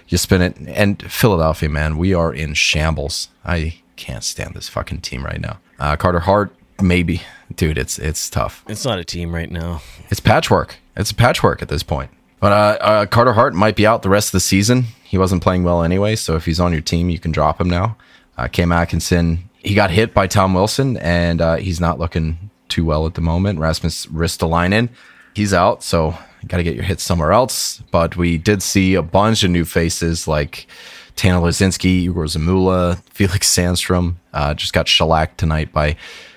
you 0.08 0.20
spin 0.20 0.44
it. 0.44 0.56
And 0.68 1.02
Philadelphia, 1.12 1.68
man, 1.68 1.98
we 1.98 2.14
are 2.14 2.32
in 2.32 2.54
shambles. 2.54 3.30
I 3.44 3.80
can't 3.96 4.24
stand 4.24 4.54
this 4.54 4.70
fucking 4.70 5.02
team 5.02 5.26
right 5.26 5.42
now. 5.42 5.58
Uh, 5.80 5.96
Carter 5.96 6.20
Hart, 6.20 6.54
maybe, 6.80 7.24
dude, 7.56 7.80
it's 7.80 7.98
it's 7.98 8.30
tough. 8.30 8.64
It's 8.68 8.86
not 8.86 9.00
a 9.00 9.04
team 9.04 9.34
right 9.34 9.50
now. 9.50 9.82
It's 10.12 10.20
patchwork. 10.20 10.78
It's 10.96 11.10
a 11.10 11.16
patchwork 11.16 11.64
at 11.64 11.70
this 11.70 11.82
point. 11.82 12.12
But 12.40 12.52
uh, 12.52 12.78
uh, 12.84 13.06
Carter 13.08 13.34
Hart 13.34 13.56
might 13.56 13.76
be 13.76 13.88
out 13.88 14.04
the 14.04 14.10
rest 14.10 14.28
of 14.30 14.34
the 14.34 14.40
season. 14.40 14.84
He 15.04 15.18
wasn't 15.18 15.42
playing 15.42 15.64
well 15.64 15.82
anyway, 15.82 16.16
so 16.16 16.36
if 16.36 16.46
he's 16.46 16.60
on 16.60 16.72
your 16.72 16.82
team, 16.82 17.10
you 17.10 17.18
can 17.18 17.32
drop 17.32 17.60
him 17.60 17.68
now. 17.68 17.98
Uh, 18.38 18.48
Cam 18.48 18.72
Atkinson, 18.72 19.50
he 19.58 19.74
got 19.74 19.90
hit 19.90 20.14
by 20.14 20.28
Tom 20.28 20.54
Wilson, 20.54 20.98
and 20.98 21.42
uh, 21.42 21.56
he's 21.56 21.80
not 21.80 21.98
looking 21.98 22.52
too 22.68 22.86
well 22.86 23.08
at 23.08 23.16
the 23.16 23.22
moment. 23.22 23.58
Rasmus 23.58 24.06
Ristolainen, 24.06 24.90
he's 25.34 25.52
out, 25.52 25.82
so 25.84 26.16
got 26.48 26.58
to 26.58 26.64
get 26.64 26.76
your 26.76 26.84
hits 26.84 27.04
somewhere 27.04 27.32
else. 27.32 27.82
But 27.92 28.16
we 28.18 28.38
did 28.38 28.62
see 28.64 28.96
a 28.96 29.02
bunch 29.02 29.44
of 29.44 29.52
new 29.52 29.66
faces 29.66 30.28
like 30.28 30.68
Tanner 31.16 31.40
Laczynski, 31.40 31.86
Igor 31.86 32.26
Zamula, 32.26 33.02
Felix 33.10 33.54
Sandstrom. 33.54 34.16
Uh, 34.34 34.54
just 34.54 34.74
got 34.74 34.88
shellacked 34.88 35.38
tonight 35.38 35.72
by 35.72 35.96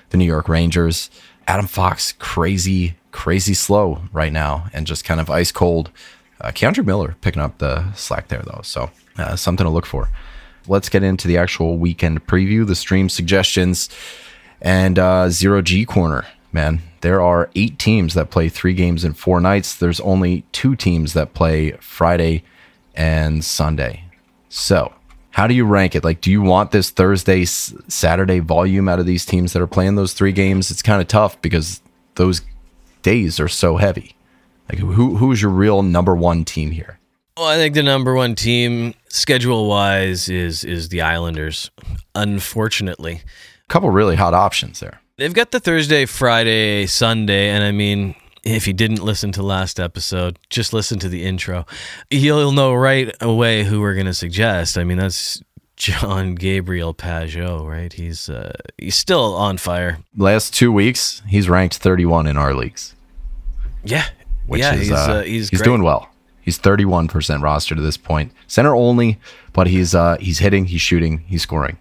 the 0.09 0.17
New 0.17 0.25
York 0.25 0.49
Rangers. 0.49 1.09
Adam 1.47 1.67
Fox, 1.67 2.13
crazy, 2.13 2.95
crazy 3.11 3.53
slow 3.53 4.01
right 4.11 4.31
now, 4.31 4.67
and 4.73 4.87
just 4.87 5.03
kind 5.03 5.19
of 5.19 5.29
ice 5.29 5.51
cold. 5.51 5.91
Uh, 6.39 6.51
K'Andre 6.51 6.85
Miller 6.85 7.15
picking 7.21 7.41
up 7.41 7.57
the 7.57 7.91
slack 7.93 8.27
there 8.27 8.41
though, 8.41 8.61
so 8.63 8.91
uh, 9.17 9.35
something 9.35 9.65
to 9.65 9.69
look 9.69 9.85
for 9.85 10.09
let's 10.67 10.89
get 10.89 11.03
into 11.03 11.27
the 11.27 11.37
actual 11.37 11.77
weekend 11.77 12.25
preview, 12.25 12.65
the 12.65 12.75
stream 12.75 13.09
suggestions, 13.09 13.89
and 14.61 14.97
uh, 14.97 15.29
zero 15.29 15.61
G 15.61 15.85
corner. 15.85 16.25
Man, 16.51 16.81
there 17.03 17.21
are 17.21 17.49
eight 17.53 17.77
teams 17.77 18.13
that 18.13 18.31
play 18.31 18.47
three 18.47 18.73
games 18.73 19.03
in 19.03 19.13
four 19.13 19.41
nights. 19.41 19.75
There's 19.75 19.99
only 19.99 20.45
two 20.53 20.75
teams 20.75 21.13
that 21.13 21.33
play 21.33 21.73
Friday 21.73 22.43
and 22.95 23.43
Sunday. 23.43 24.05
So, 24.47 24.93
how 25.31 25.45
do 25.47 25.53
you 25.53 25.65
rank 25.65 25.95
it? 25.95 26.03
Like, 26.03 26.21
do 26.21 26.31
you 26.31 26.41
want 26.41 26.71
this 26.71 26.89
Thursday, 26.91 27.43
Saturday 27.43 28.39
volume 28.39 28.87
out 28.87 28.99
of 28.99 29.05
these 29.05 29.25
teams 29.25 29.51
that 29.51 29.61
are 29.61 29.67
playing 29.67 29.95
those 29.95 30.13
three 30.13 30.31
games? 30.31 30.71
It's 30.71 30.81
kind 30.81 31.01
of 31.01 31.07
tough 31.07 31.41
because 31.41 31.81
those 32.15 32.41
days 33.01 33.39
are 33.39 33.49
so 33.49 33.75
heavy. 33.77 34.15
Like, 34.69 34.79
who 34.79 35.17
who 35.17 35.31
is 35.31 35.41
your 35.41 35.51
real 35.51 35.83
number 35.83 36.15
one 36.15 36.45
team 36.45 36.71
here? 36.71 36.99
Well, 37.35 37.47
I 37.47 37.55
think 37.55 37.75
the 37.75 37.83
number 37.83 38.13
one 38.13 38.35
team 38.35 38.93
schedule 39.09 39.67
wise 39.67 40.29
is 40.29 40.63
is 40.63 40.87
the 40.87 41.01
Islanders. 41.01 41.69
Unfortunately, 42.15 43.21
A 43.65 43.67
couple 43.67 43.89
really 43.89 44.15
hot 44.15 44.33
options 44.33 44.79
there. 44.79 45.01
They've 45.15 45.33
got 45.33 45.51
the 45.51 45.59
Thursday, 45.59 46.07
Friday, 46.07 46.87
Sunday, 46.87 47.49
and 47.49 47.63
I 47.63 47.71
mean, 47.71 48.15
if 48.43 48.65
you 48.65 48.73
didn't 48.73 49.03
listen 49.03 49.31
to 49.33 49.43
last 49.43 49.79
episode, 49.79 50.39
just 50.49 50.73
listen 50.73 50.97
to 50.99 51.07
the 51.09 51.23
intro. 51.23 51.67
You'll 52.09 52.51
know 52.51 52.73
right 52.73 53.15
away 53.21 53.63
who 53.63 53.79
we're 53.79 53.93
going 53.93 54.07
to 54.07 54.15
suggest. 54.15 54.75
I 54.75 54.83
mean, 54.83 54.97
that's 54.97 55.39
John 55.77 56.33
Gabriel 56.33 56.95
Pageau, 56.95 57.63
right? 57.63 57.93
He's 57.93 58.27
uh, 58.27 58.53
he's 58.79 58.95
still 58.95 59.35
on 59.35 59.59
fire. 59.59 59.99
Last 60.17 60.55
two 60.55 60.71
weeks, 60.71 61.21
he's 61.27 61.47
ranked 61.47 61.77
31 61.77 62.25
in 62.25 62.35
our 62.35 62.55
leagues, 62.55 62.95
Yeah, 63.83 64.05
which 64.47 64.61
yeah, 64.61 64.73
is 64.73 64.79
he's 64.81 64.91
uh, 64.91 64.95
uh, 64.95 65.21
he's, 65.21 65.49
he's 65.49 65.61
doing 65.61 65.83
well. 65.83 66.09
He's 66.41 66.57
31% 66.57 67.43
roster 67.43 67.75
to 67.75 67.81
this 67.81 67.97
point. 67.97 68.33
Center 68.47 68.75
only, 68.75 69.19
but 69.53 69.67
he's 69.67 69.93
uh, 69.93 70.17
he's 70.19 70.39
hitting, 70.39 70.65
he's 70.65 70.81
shooting, 70.81 71.19
he's 71.19 71.43
scoring. 71.43 71.77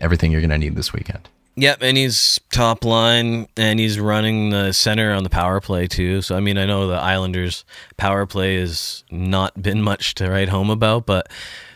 Everything 0.00 0.32
you're 0.32 0.40
going 0.40 0.50
to 0.50 0.58
need 0.58 0.74
this 0.74 0.92
weekend. 0.92 1.28
Yep, 1.58 1.78
and 1.80 1.96
he's 1.96 2.38
top 2.50 2.84
line, 2.84 3.48
and 3.56 3.80
he's 3.80 3.98
running 3.98 4.50
the 4.50 4.72
center 4.72 5.12
on 5.12 5.24
the 5.24 5.30
power 5.30 5.60
play 5.60 5.86
too. 5.86 6.20
So 6.20 6.36
I 6.36 6.40
mean, 6.40 6.58
I 6.58 6.66
know 6.66 6.86
the 6.86 6.96
Islanders' 6.96 7.64
power 7.96 8.26
play 8.26 8.60
has 8.60 9.04
not 9.10 9.60
been 9.60 9.80
much 9.80 10.14
to 10.16 10.28
write 10.28 10.50
home 10.50 10.68
about, 10.68 11.06
but 11.06 11.30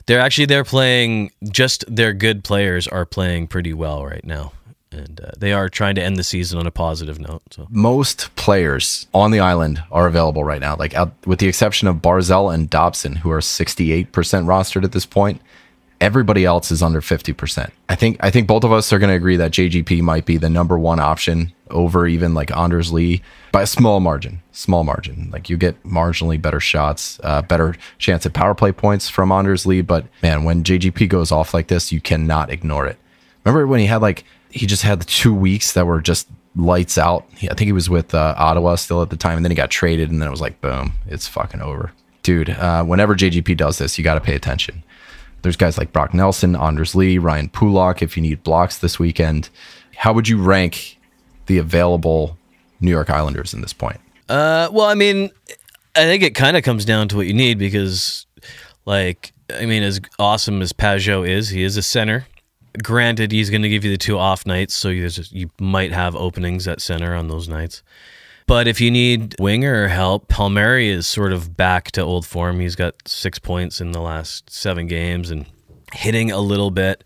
they're 0.04 0.20
actually 0.20 0.44
they're 0.46 0.64
playing 0.64 1.30
just 1.50 1.84
their 1.88 2.12
good 2.12 2.44
players 2.44 2.86
are 2.88 3.06
playing 3.06 3.46
pretty 3.46 3.72
well 3.72 4.04
right 4.04 4.24
now, 4.24 4.52
and 4.92 5.18
uh, 5.18 5.30
they 5.38 5.54
are 5.54 5.70
trying 5.70 5.94
to 5.94 6.02
end 6.02 6.16
the 6.16 6.24
season 6.24 6.58
on 6.58 6.66
a 6.66 6.70
positive 6.70 7.18
note. 7.18 7.42
So 7.50 7.66
most 7.70 8.34
players 8.36 9.06
on 9.14 9.30
the 9.30 9.40
island 9.40 9.82
are 9.90 10.06
available 10.06 10.44
right 10.44 10.60
now, 10.60 10.76
like 10.76 10.94
out, 10.94 11.14
with 11.24 11.38
the 11.38 11.48
exception 11.48 11.88
of 11.88 11.96
Barzal 11.96 12.52
and 12.52 12.68
Dobson, 12.68 13.16
who 13.16 13.30
are 13.30 13.40
68% 13.40 14.08
rostered 14.10 14.84
at 14.84 14.92
this 14.92 15.06
point. 15.06 15.40
Everybody 16.00 16.44
else 16.46 16.70
is 16.70 16.82
under 16.82 17.00
50%. 17.00 17.70
I 17.88 17.94
think 17.94 18.16
I 18.20 18.30
think 18.30 18.46
both 18.46 18.64
of 18.64 18.72
us 18.72 18.92
are 18.92 18.98
going 18.98 19.10
to 19.10 19.16
agree 19.16 19.36
that 19.36 19.52
JGP 19.52 20.00
might 20.00 20.24
be 20.24 20.38
the 20.38 20.48
number 20.48 20.78
one 20.78 20.98
option 20.98 21.52
over 21.68 22.06
even 22.06 22.32
like 22.32 22.56
Anders 22.56 22.92
Lee 22.92 23.22
by 23.52 23.62
a 23.62 23.66
small 23.66 24.00
margin. 24.00 24.40
Small 24.52 24.82
margin. 24.82 25.30
Like 25.30 25.50
you 25.50 25.56
get 25.56 25.82
marginally 25.84 26.40
better 26.40 26.60
shots, 26.60 27.20
uh, 27.22 27.42
better 27.42 27.76
chance 27.98 28.24
at 28.24 28.32
power 28.32 28.54
play 28.54 28.72
points 28.72 29.08
from 29.08 29.30
Anders 29.30 29.66
Lee. 29.66 29.82
But 29.82 30.06
man, 30.22 30.44
when 30.44 30.64
JGP 30.64 31.08
goes 31.08 31.30
off 31.30 31.52
like 31.52 31.68
this, 31.68 31.92
you 31.92 32.00
cannot 32.00 32.50
ignore 32.50 32.86
it. 32.86 32.96
Remember 33.44 33.66
when 33.66 33.80
he 33.80 33.86
had 33.86 34.00
like 34.00 34.24
he 34.50 34.66
just 34.66 34.82
had 34.82 35.00
the 35.00 35.06
two 35.06 35.34
weeks 35.34 35.72
that 35.74 35.86
were 35.86 36.00
just 36.00 36.28
lights 36.56 36.98
out. 36.98 37.26
I 37.42 37.48
think 37.48 37.60
he 37.60 37.72
was 37.72 37.88
with 37.90 38.14
uh, 38.14 38.34
Ottawa 38.36 38.74
still 38.74 39.02
at 39.02 39.10
the 39.10 39.16
time, 39.16 39.36
and 39.36 39.44
then 39.44 39.50
he 39.50 39.56
got 39.56 39.70
traded, 39.70 40.10
and 40.10 40.20
then 40.20 40.28
it 40.28 40.32
was 40.32 40.40
like 40.40 40.60
boom, 40.60 40.92
it's 41.06 41.28
fucking 41.28 41.60
over, 41.60 41.92
dude. 42.22 42.50
Uh, 42.50 42.84
whenever 42.84 43.14
JGP 43.14 43.56
does 43.56 43.78
this, 43.78 43.98
you 43.98 44.04
got 44.04 44.14
to 44.14 44.20
pay 44.20 44.34
attention. 44.34 44.82
There's 45.42 45.56
guys 45.56 45.78
like 45.78 45.92
Brock 45.92 46.12
Nelson, 46.12 46.54
Anders 46.56 46.94
Lee, 46.94 47.18
Ryan 47.18 47.48
Pulock. 47.48 48.02
If 48.02 48.16
you 48.16 48.22
need 48.22 48.42
blocks 48.42 48.78
this 48.78 48.98
weekend, 48.98 49.48
how 49.96 50.12
would 50.12 50.28
you 50.28 50.42
rank 50.42 50.98
the 51.46 51.58
available 51.58 52.36
New 52.80 52.90
York 52.90 53.10
Islanders 53.10 53.54
in 53.54 53.60
this 53.60 53.72
point? 53.72 54.00
Uh, 54.28 54.68
well, 54.72 54.86
I 54.86 54.94
mean, 54.94 55.30
I 55.96 56.04
think 56.04 56.22
it 56.22 56.34
kind 56.34 56.56
of 56.56 56.62
comes 56.62 56.84
down 56.84 57.08
to 57.08 57.16
what 57.16 57.26
you 57.26 57.34
need 57.34 57.58
because, 57.58 58.26
like, 58.86 59.32
I 59.52 59.66
mean, 59.66 59.82
as 59.82 60.00
awesome 60.18 60.62
as 60.62 60.72
Pageau 60.72 61.28
is, 61.28 61.48
he 61.48 61.62
is 61.62 61.76
a 61.76 61.82
center. 61.82 62.26
Granted, 62.82 63.32
he's 63.32 63.50
going 63.50 63.62
to 63.62 63.68
give 63.68 63.84
you 63.84 63.90
the 63.90 63.98
two 63.98 64.16
off 64.16 64.46
nights, 64.46 64.74
so 64.74 64.88
you 64.88 65.08
you 65.30 65.50
might 65.60 65.92
have 65.92 66.14
openings 66.14 66.68
at 66.68 66.80
center 66.80 67.14
on 67.14 67.26
those 67.26 67.48
nights. 67.48 67.82
But 68.50 68.66
if 68.66 68.80
you 68.80 68.90
need 68.90 69.36
winger 69.38 69.86
help, 69.86 70.26
Palmieri 70.26 70.88
is 70.88 71.06
sort 71.06 71.32
of 71.32 71.56
back 71.56 71.92
to 71.92 72.00
old 72.00 72.26
form. 72.26 72.58
He's 72.58 72.74
got 72.74 72.96
six 73.06 73.38
points 73.38 73.80
in 73.80 73.92
the 73.92 74.00
last 74.00 74.50
seven 74.50 74.88
games 74.88 75.30
and 75.30 75.46
hitting 75.92 76.32
a 76.32 76.40
little 76.40 76.72
bit. 76.72 77.04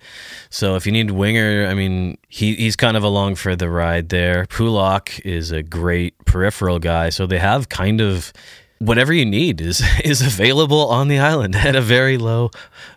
So 0.48 0.74
if 0.74 0.86
you 0.86 0.92
need 0.92 1.10
winger, 1.10 1.66
I 1.66 1.74
mean, 1.74 2.16
he, 2.30 2.54
he's 2.54 2.76
kind 2.76 2.96
of 2.96 3.02
along 3.02 3.34
for 3.34 3.54
the 3.54 3.68
ride 3.68 4.08
there. 4.08 4.46
Pulock 4.46 5.20
is 5.22 5.50
a 5.50 5.62
great 5.62 6.16
peripheral 6.24 6.78
guy. 6.78 7.10
So 7.10 7.26
they 7.26 7.40
have 7.40 7.68
kind 7.68 8.00
of 8.00 8.32
whatever 8.78 9.12
you 9.12 9.24
need 9.24 9.60
is 9.60 9.82
is 10.04 10.20
available 10.20 10.88
on 10.88 11.08
the 11.08 11.18
island 11.18 11.54
at 11.68 11.76
a 11.76 11.80
very 11.80 12.18
low 12.18 12.50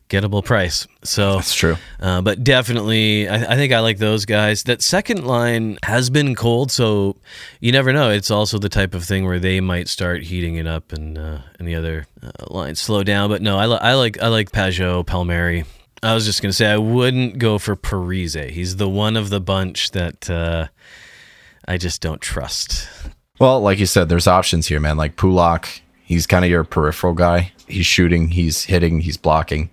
gettable 0.10 0.44
price. 0.44 0.88
So 1.04 1.36
That's 1.36 1.54
true. 1.54 1.76
uh, 2.00 2.22
but 2.22 2.44
definitely, 2.44 3.28
I, 3.28 3.54
I 3.54 3.56
think 3.56 3.74
I 3.74 3.80
like 3.80 3.98
those 3.98 4.26
guys. 4.26 4.64
That 4.64 4.82
second 4.82 5.26
line 5.26 5.78
has 5.84 6.10
been 6.10 6.34
cold, 6.36 6.72
so 6.72 7.18
you 7.60 7.72
never 7.72 7.92
know. 7.92 8.10
It's 8.10 8.32
also 8.32 8.58
the 8.58 8.70
type 8.70 8.94
of 8.94 9.04
thing 9.04 9.26
where 9.26 9.40
they 9.40 9.60
might 9.60 9.88
start 9.90 10.24
heating 10.24 10.56
it 10.56 10.68
up, 10.68 10.94
and 10.94 11.18
uh, 11.18 11.40
and 11.60 11.68
the 11.68 11.76
other 11.76 12.08
uh, 12.24 12.32
lines 12.48 12.80
slow 12.80 13.04
down. 13.04 13.30
But 13.30 13.42
no, 13.42 13.58
I, 13.58 13.66
li- 13.66 13.80
I 13.82 13.94
like 13.96 14.22
I 14.22 14.28
like 14.28 14.52
Pageau, 14.52 15.06
Palmieri. 15.06 15.66
I 16.04 16.14
was 16.14 16.26
just 16.26 16.42
gonna 16.42 16.54
say 16.54 16.68
I 16.68 16.78
wouldn't 16.78 17.38
go 17.40 17.58
for 17.58 17.76
Parise. 17.76 18.50
He's 18.52 18.76
the 18.78 18.88
one 18.90 19.18
of 19.18 19.30
the 19.30 19.42
bunch 19.42 19.92
that 19.92 20.30
uh, 20.30 20.68
I 21.68 21.78
just 21.78 22.02
don't 22.02 22.22
trust. 22.22 22.88
Well, 23.40 23.62
like 23.62 23.80
you 23.80 23.86
said, 23.86 24.10
there's 24.10 24.28
options 24.28 24.68
here, 24.68 24.80
man. 24.80 24.98
Like 24.98 25.16
Pulock, 25.16 25.68
he's 26.04 26.26
kind 26.26 26.44
of 26.44 26.52
your 26.52 26.64
peripheral 26.64 27.14
guy. 27.14 27.52
He's 27.68 27.86
shooting, 27.86 28.30
he's 28.30 28.64
hitting, 28.64 29.02
he's 29.02 29.18
blocking. 29.18 29.70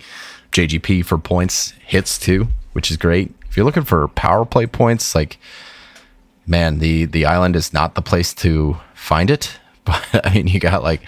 JGP 0.53 1.05
for 1.05 1.19
points 1.19 1.73
hits 1.85 2.19
too, 2.19 2.49
which 2.73 2.91
is 2.91 2.97
great. 2.97 3.33
If 3.49 3.57
you're 3.57 3.67
looking 3.67 3.85
for 3.85 4.09
power 4.09 4.45
play 4.45 4.67
points, 4.67 5.15
like 5.15 5.39
man, 6.47 6.79
the 6.79 7.07
the 7.07 7.27
island 7.27 7.57
is 7.57 7.73
not 7.73 7.95
the 7.95 8.03
place 8.03 8.35
to 8.35 8.77
find 8.95 9.31
it. 9.31 9.59
But 9.85 10.27
I 10.27 10.33
mean, 10.33 10.47
you 10.47 10.61
got 10.61 10.83
like 10.83 11.03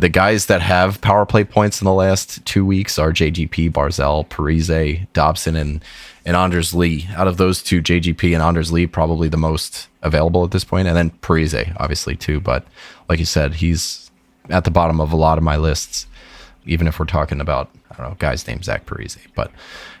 the 0.00 0.08
guys 0.08 0.46
that 0.46 0.60
have 0.60 1.00
power 1.00 1.24
play 1.24 1.44
points 1.44 1.80
in 1.80 1.84
the 1.84 1.92
last 1.92 2.44
two 2.44 2.66
weeks 2.66 2.98
are 2.98 3.12
JGP, 3.12 3.70
Barzal, 3.70 4.26
Parise, 4.28 5.06
Dobson, 5.12 5.54
and 5.54 5.84
and 6.24 6.36
Anders 6.36 6.74
Lee. 6.74 7.08
Out 7.16 7.28
of 7.28 7.36
those 7.36 7.62
two, 7.62 7.82
JGP 7.82 8.34
and 8.34 8.42
Anders 8.42 8.72
Lee 8.72 8.86
probably 8.86 9.28
the 9.28 9.36
most 9.36 9.88
available 10.02 10.44
at 10.44 10.50
this 10.50 10.64
point, 10.64 10.88
and 10.88 10.96
then 10.96 11.10
Parise 11.22 11.74
obviously 11.78 12.16
too. 12.16 12.40
But 12.40 12.66
like 13.08 13.18
you 13.18 13.24
said, 13.24 13.54
he's 13.54 14.10
at 14.50 14.64
the 14.64 14.70
bottom 14.70 15.00
of 15.00 15.12
a 15.12 15.16
lot 15.16 15.38
of 15.38 15.44
my 15.44 15.56
lists, 15.56 16.06
even 16.66 16.86
if 16.86 16.98
we're 16.98 17.06
talking 17.06 17.40
about 17.40 17.70
I 17.90 17.96
don't 17.96 18.10
know 18.10 18.16
guys 18.18 18.46
named 18.46 18.64
Zach 18.64 18.86
Parise. 18.86 19.18
But 19.34 19.50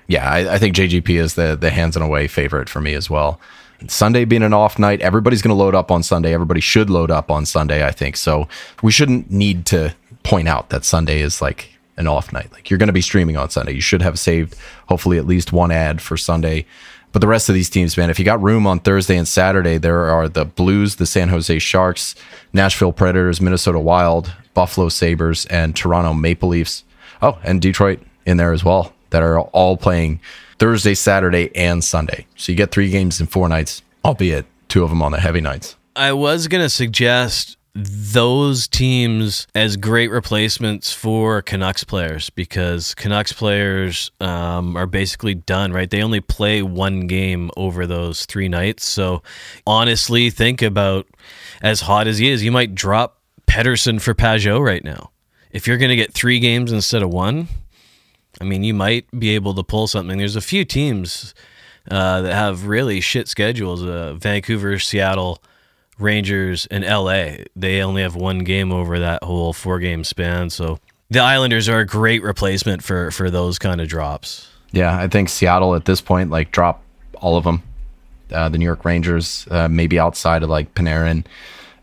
yeah, 0.06 0.30
I, 0.30 0.54
I 0.54 0.58
think 0.58 0.76
JGP 0.76 1.10
is 1.10 1.34
the 1.34 1.56
the 1.56 1.70
hands 1.70 1.96
and 1.96 2.04
away 2.04 2.26
favorite 2.28 2.68
for 2.68 2.80
me 2.80 2.94
as 2.94 3.08
well. 3.08 3.40
Sunday 3.86 4.24
being 4.24 4.42
an 4.42 4.52
off 4.52 4.78
night, 4.78 5.00
everybody's 5.02 5.40
going 5.40 5.56
to 5.56 5.62
load 5.62 5.74
up 5.74 5.90
on 5.92 6.02
Sunday. 6.02 6.34
Everybody 6.34 6.60
should 6.60 6.90
load 6.90 7.12
up 7.12 7.30
on 7.30 7.46
Sunday, 7.46 7.86
I 7.86 7.92
think. 7.92 8.16
So 8.16 8.48
we 8.82 8.90
shouldn't 8.90 9.30
need 9.30 9.66
to 9.66 9.94
point 10.24 10.48
out 10.48 10.70
that 10.70 10.84
Sunday 10.84 11.20
is 11.20 11.40
like 11.40 11.77
an 11.98 12.06
off 12.06 12.32
night. 12.32 12.50
Like 12.52 12.70
you're 12.70 12.78
going 12.78 12.88
to 12.88 12.92
be 12.92 13.02
streaming 13.02 13.36
on 13.36 13.50
Sunday. 13.50 13.72
You 13.72 13.80
should 13.80 14.02
have 14.02 14.18
saved 14.18 14.56
hopefully 14.88 15.18
at 15.18 15.26
least 15.26 15.52
one 15.52 15.70
ad 15.70 16.00
for 16.00 16.16
Sunday. 16.16 16.64
But 17.12 17.20
the 17.20 17.28
rest 17.28 17.48
of 17.48 17.54
these 17.54 17.70
teams, 17.70 17.96
man, 17.96 18.10
if 18.10 18.18
you 18.18 18.24
got 18.24 18.42
room 18.42 18.66
on 18.66 18.80
Thursday 18.80 19.16
and 19.16 19.26
Saturday, 19.26 19.78
there 19.78 20.10
are 20.10 20.28
the 20.28 20.44
Blues, 20.44 20.96
the 20.96 21.06
San 21.06 21.28
Jose 21.28 21.58
Sharks, 21.58 22.14
Nashville 22.52 22.92
Predators, 22.92 23.40
Minnesota 23.40 23.78
Wild, 23.78 24.32
Buffalo 24.54 24.88
Sabres, 24.88 25.46
and 25.46 25.74
Toronto 25.74 26.14
Maple 26.14 26.50
Leafs. 26.50 26.84
Oh, 27.22 27.38
and 27.42 27.60
Detroit 27.60 28.00
in 28.26 28.36
there 28.36 28.52
as 28.52 28.62
well 28.62 28.92
that 29.10 29.22
are 29.22 29.40
all 29.40 29.76
playing 29.76 30.20
Thursday, 30.58 30.94
Saturday, 30.94 31.50
and 31.56 31.82
Sunday. 31.82 32.26
So 32.36 32.52
you 32.52 32.56
get 32.56 32.70
three 32.70 32.90
games 32.90 33.20
in 33.20 33.26
four 33.26 33.48
nights, 33.48 33.82
albeit 34.04 34.46
two 34.68 34.84
of 34.84 34.90
them 34.90 35.02
on 35.02 35.12
the 35.12 35.20
heavy 35.20 35.40
nights. 35.40 35.76
I 35.96 36.12
was 36.12 36.46
going 36.46 36.62
to 36.62 36.68
suggest 36.68 37.57
those 37.80 38.66
teams 38.66 39.46
as 39.54 39.76
great 39.76 40.10
replacements 40.10 40.92
for 40.92 41.42
Canucks 41.42 41.84
players 41.84 42.28
because 42.28 42.92
Canucks 42.96 43.32
players 43.32 44.10
um, 44.20 44.76
are 44.76 44.86
basically 44.86 45.34
done, 45.34 45.72
right? 45.72 45.88
They 45.88 46.02
only 46.02 46.20
play 46.20 46.60
one 46.60 47.06
game 47.06 47.52
over 47.56 47.86
those 47.86 48.26
three 48.26 48.48
nights. 48.48 48.84
So 48.84 49.22
honestly, 49.64 50.28
think 50.28 50.60
about 50.60 51.06
as 51.62 51.82
hot 51.82 52.08
as 52.08 52.18
he 52.18 52.28
is, 52.28 52.42
you 52.42 52.50
might 52.50 52.74
drop 52.74 53.20
Pettersson 53.46 54.00
for 54.00 54.12
Pageau 54.12 54.60
right 54.60 54.82
now. 54.82 55.12
If 55.52 55.68
you're 55.68 55.78
going 55.78 55.90
to 55.90 55.96
get 55.96 56.12
three 56.12 56.40
games 56.40 56.72
instead 56.72 57.02
of 57.02 57.10
one, 57.10 57.46
I 58.40 58.44
mean, 58.44 58.64
you 58.64 58.74
might 58.74 59.06
be 59.16 59.30
able 59.36 59.54
to 59.54 59.62
pull 59.62 59.86
something. 59.86 60.18
There's 60.18 60.36
a 60.36 60.40
few 60.40 60.64
teams 60.64 61.32
uh, 61.88 62.22
that 62.22 62.34
have 62.34 62.66
really 62.66 63.00
shit 63.00 63.28
schedules 63.28 63.84
uh, 63.84 64.14
Vancouver, 64.14 64.80
Seattle, 64.80 65.40
Rangers, 65.98 66.66
and 66.70 66.84
LA. 66.84 67.44
They 67.56 67.82
only 67.82 68.02
have 68.02 68.14
one 68.14 68.40
game 68.40 68.72
over 68.72 68.98
that 68.98 69.24
whole 69.24 69.52
four 69.52 69.78
game 69.78 70.04
span. 70.04 70.50
So 70.50 70.78
the 71.10 71.20
Islanders 71.20 71.68
are 71.68 71.80
a 71.80 71.86
great 71.86 72.22
replacement 72.22 72.82
for, 72.82 73.10
for 73.10 73.30
those 73.30 73.58
kind 73.58 73.80
of 73.80 73.88
drops. 73.88 74.48
Yeah, 74.72 74.96
I 74.98 75.08
think 75.08 75.28
Seattle 75.28 75.74
at 75.74 75.86
this 75.86 76.00
point, 76.00 76.30
like, 76.30 76.52
drop 76.52 76.82
all 77.16 77.36
of 77.36 77.44
them. 77.44 77.62
Uh, 78.30 78.48
the 78.48 78.58
New 78.58 78.64
York 78.66 78.84
Rangers, 78.84 79.48
uh, 79.50 79.68
maybe 79.68 79.98
outside 79.98 80.42
of 80.42 80.50
like 80.50 80.74
Panarin, 80.74 81.24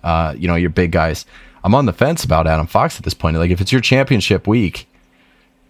uh, 0.03 0.35
you 0.37 0.47
know, 0.47 0.53
your 0.53 0.69
big 0.69 0.91
guys. 0.91 1.25
I'm 1.63 1.73
on 1.73 1.87
the 1.87 1.93
fence 1.93 2.23
about 2.23 2.45
Adam 2.45 2.67
Fox 2.67 2.97
at 2.97 3.03
this 3.03 3.15
point. 3.15 3.35
Like, 3.37 3.49
if 3.49 3.61
it's 3.61 3.71
your 3.71 3.81
championship 3.81 4.45
week 4.45 4.87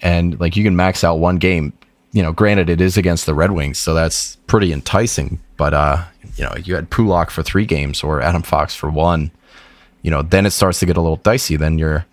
and 0.01 0.37
like 0.37 0.57
you 0.57 0.65
can 0.65 0.75
max 0.75 1.05
out 1.05 1.15
one 1.19 1.37
game, 1.37 1.71
you 2.11 2.21
know, 2.21 2.33
granted 2.33 2.69
it 2.69 2.81
is 2.81 2.97
against 2.97 3.25
the 3.25 3.33
Red 3.33 3.51
Wings, 3.51 3.77
so 3.77 3.93
that's 3.93 4.35
pretty 4.47 4.73
enticing. 4.73 5.39
But 5.57 5.73
uh, 5.73 6.03
you 6.35 6.43
know, 6.43 6.53
you 6.63 6.75
had 6.75 6.89
Pulock 6.89 7.29
for 7.29 7.43
three 7.43 7.65
games 7.65 8.03
or 8.03 8.21
Adam 8.21 8.41
Fox 8.41 8.75
for 8.75 8.89
one. 8.89 9.31
You 10.01 10.11
know, 10.11 10.21
then 10.21 10.45
it 10.45 10.51
starts 10.51 10.79
to 10.79 10.85
get 10.85 10.97
a 10.97 11.01
little 11.01 11.17
dicey. 11.17 11.55
Then 11.55 11.79
you're 11.79 12.05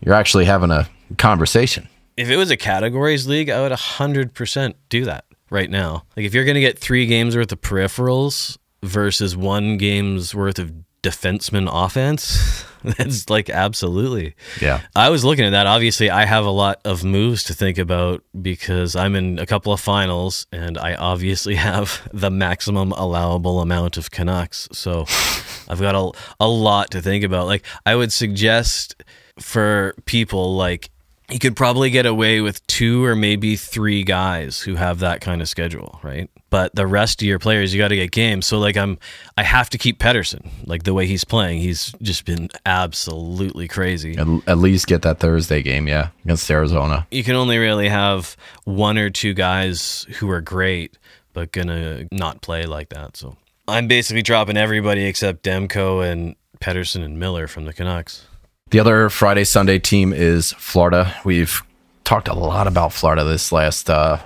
you're 0.00 0.14
actually 0.14 0.46
having 0.46 0.70
a 0.70 0.88
conversation. 1.18 1.88
If 2.16 2.28
it 2.28 2.36
was 2.36 2.50
a 2.50 2.56
categories 2.56 3.26
league, 3.26 3.50
I 3.50 3.60
would 3.60 3.72
100% 3.72 4.74
do 4.88 5.04
that 5.04 5.24
right 5.48 5.70
now. 5.70 6.04
Like 6.16 6.26
if 6.26 6.34
you're 6.34 6.44
going 6.44 6.54
to 6.56 6.60
get 6.60 6.78
3 6.78 7.06
games 7.06 7.36
worth 7.36 7.52
of 7.52 7.60
peripherals 7.60 8.58
versus 8.82 9.36
1 9.36 9.78
game's 9.78 10.34
worth 10.34 10.58
of 10.58 10.72
defenseman 11.02 11.68
offense, 11.70 12.64
that's 12.96 13.28
like 13.28 13.50
absolutely. 13.50 14.34
Yeah. 14.60 14.80
I 14.96 15.10
was 15.10 15.24
looking 15.24 15.44
at 15.44 15.50
that. 15.50 15.66
Obviously, 15.66 16.10
I 16.10 16.24
have 16.24 16.46
a 16.46 16.50
lot 16.50 16.80
of 16.84 17.04
moves 17.04 17.44
to 17.44 17.54
think 17.54 17.78
about 17.78 18.22
because 18.40 18.96
I'm 18.96 19.14
in 19.14 19.38
a 19.38 19.46
couple 19.46 19.72
of 19.72 19.80
finals 19.80 20.46
and 20.52 20.78
I 20.78 20.94
obviously 20.94 21.54
have 21.56 22.08
the 22.12 22.30
maximum 22.30 22.92
allowable 22.92 23.60
amount 23.60 23.96
of 23.96 24.10
Canucks. 24.10 24.68
So 24.72 25.04
I've 25.68 25.80
got 25.80 25.94
a, 25.94 26.12
a 26.40 26.48
lot 26.48 26.90
to 26.92 27.02
think 27.02 27.24
about. 27.24 27.46
Like, 27.46 27.64
I 27.84 27.96
would 27.96 28.12
suggest 28.12 29.02
for 29.38 29.94
people 30.06 30.56
like 30.56 30.90
you 31.30 31.38
could 31.38 31.56
probably 31.56 31.90
get 31.90 32.06
away 32.06 32.40
with 32.40 32.66
two 32.66 33.04
or 33.04 33.14
maybe 33.14 33.56
three 33.56 34.02
guys 34.02 34.60
who 34.60 34.74
have 34.74 35.00
that 35.00 35.20
kind 35.20 35.40
of 35.40 35.48
schedule, 35.48 36.00
right? 36.02 36.30
But 36.50 36.74
the 36.74 36.86
rest 36.86 37.22
of 37.22 37.28
your 37.28 37.38
players, 37.38 37.72
you 37.72 37.80
got 37.80 37.88
to 37.88 37.96
get 37.96 38.10
games. 38.10 38.46
So 38.46 38.58
like 38.58 38.76
I'm, 38.76 38.98
I 39.36 39.44
have 39.44 39.70
to 39.70 39.78
keep 39.78 39.98
Pettersson. 39.98 40.48
Like 40.66 40.82
the 40.82 40.94
way 40.94 41.06
he's 41.06 41.24
playing, 41.24 41.60
he's 41.60 41.92
just 42.02 42.24
been 42.24 42.48
absolutely 42.66 43.68
crazy. 43.68 44.16
At, 44.16 44.26
at 44.48 44.58
least 44.58 44.86
get 44.86 45.02
that 45.02 45.20
Thursday 45.20 45.62
game, 45.62 45.86
yeah, 45.86 46.08
against 46.24 46.50
Arizona. 46.50 47.06
You 47.10 47.22
can 47.22 47.36
only 47.36 47.58
really 47.58 47.88
have 47.88 48.36
one 48.64 48.98
or 48.98 49.10
two 49.10 49.34
guys 49.34 50.06
who 50.18 50.28
are 50.30 50.40
great, 50.40 50.98
but 51.32 51.52
gonna 51.52 52.08
not 52.10 52.42
play 52.42 52.66
like 52.66 52.88
that. 52.88 53.16
So 53.16 53.36
I'm 53.68 53.86
basically 53.86 54.22
dropping 54.22 54.56
everybody 54.56 55.04
except 55.04 55.44
Demko 55.44 56.04
and 56.10 56.34
Pettersson 56.60 57.04
and 57.04 57.18
Miller 57.18 57.46
from 57.46 57.64
the 57.64 57.72
Canucks. 57.72 58.26
The 58.70 58.78
other 58.78 59.10
Friday 59.10 59.42
Sunday 59.42 59.80
team 59.80 60.12
is 60.12 60.52
Florida. 60.52 61.12
We've 61.24 61.60
talked 62.04 62.28
a 62.28 62.34
lot 62.34 62.68
about 62.68 62.92
Florida 62.92 63.24
this 63.24 63.50
last 63.50 63.90
uh, 63.90 64.20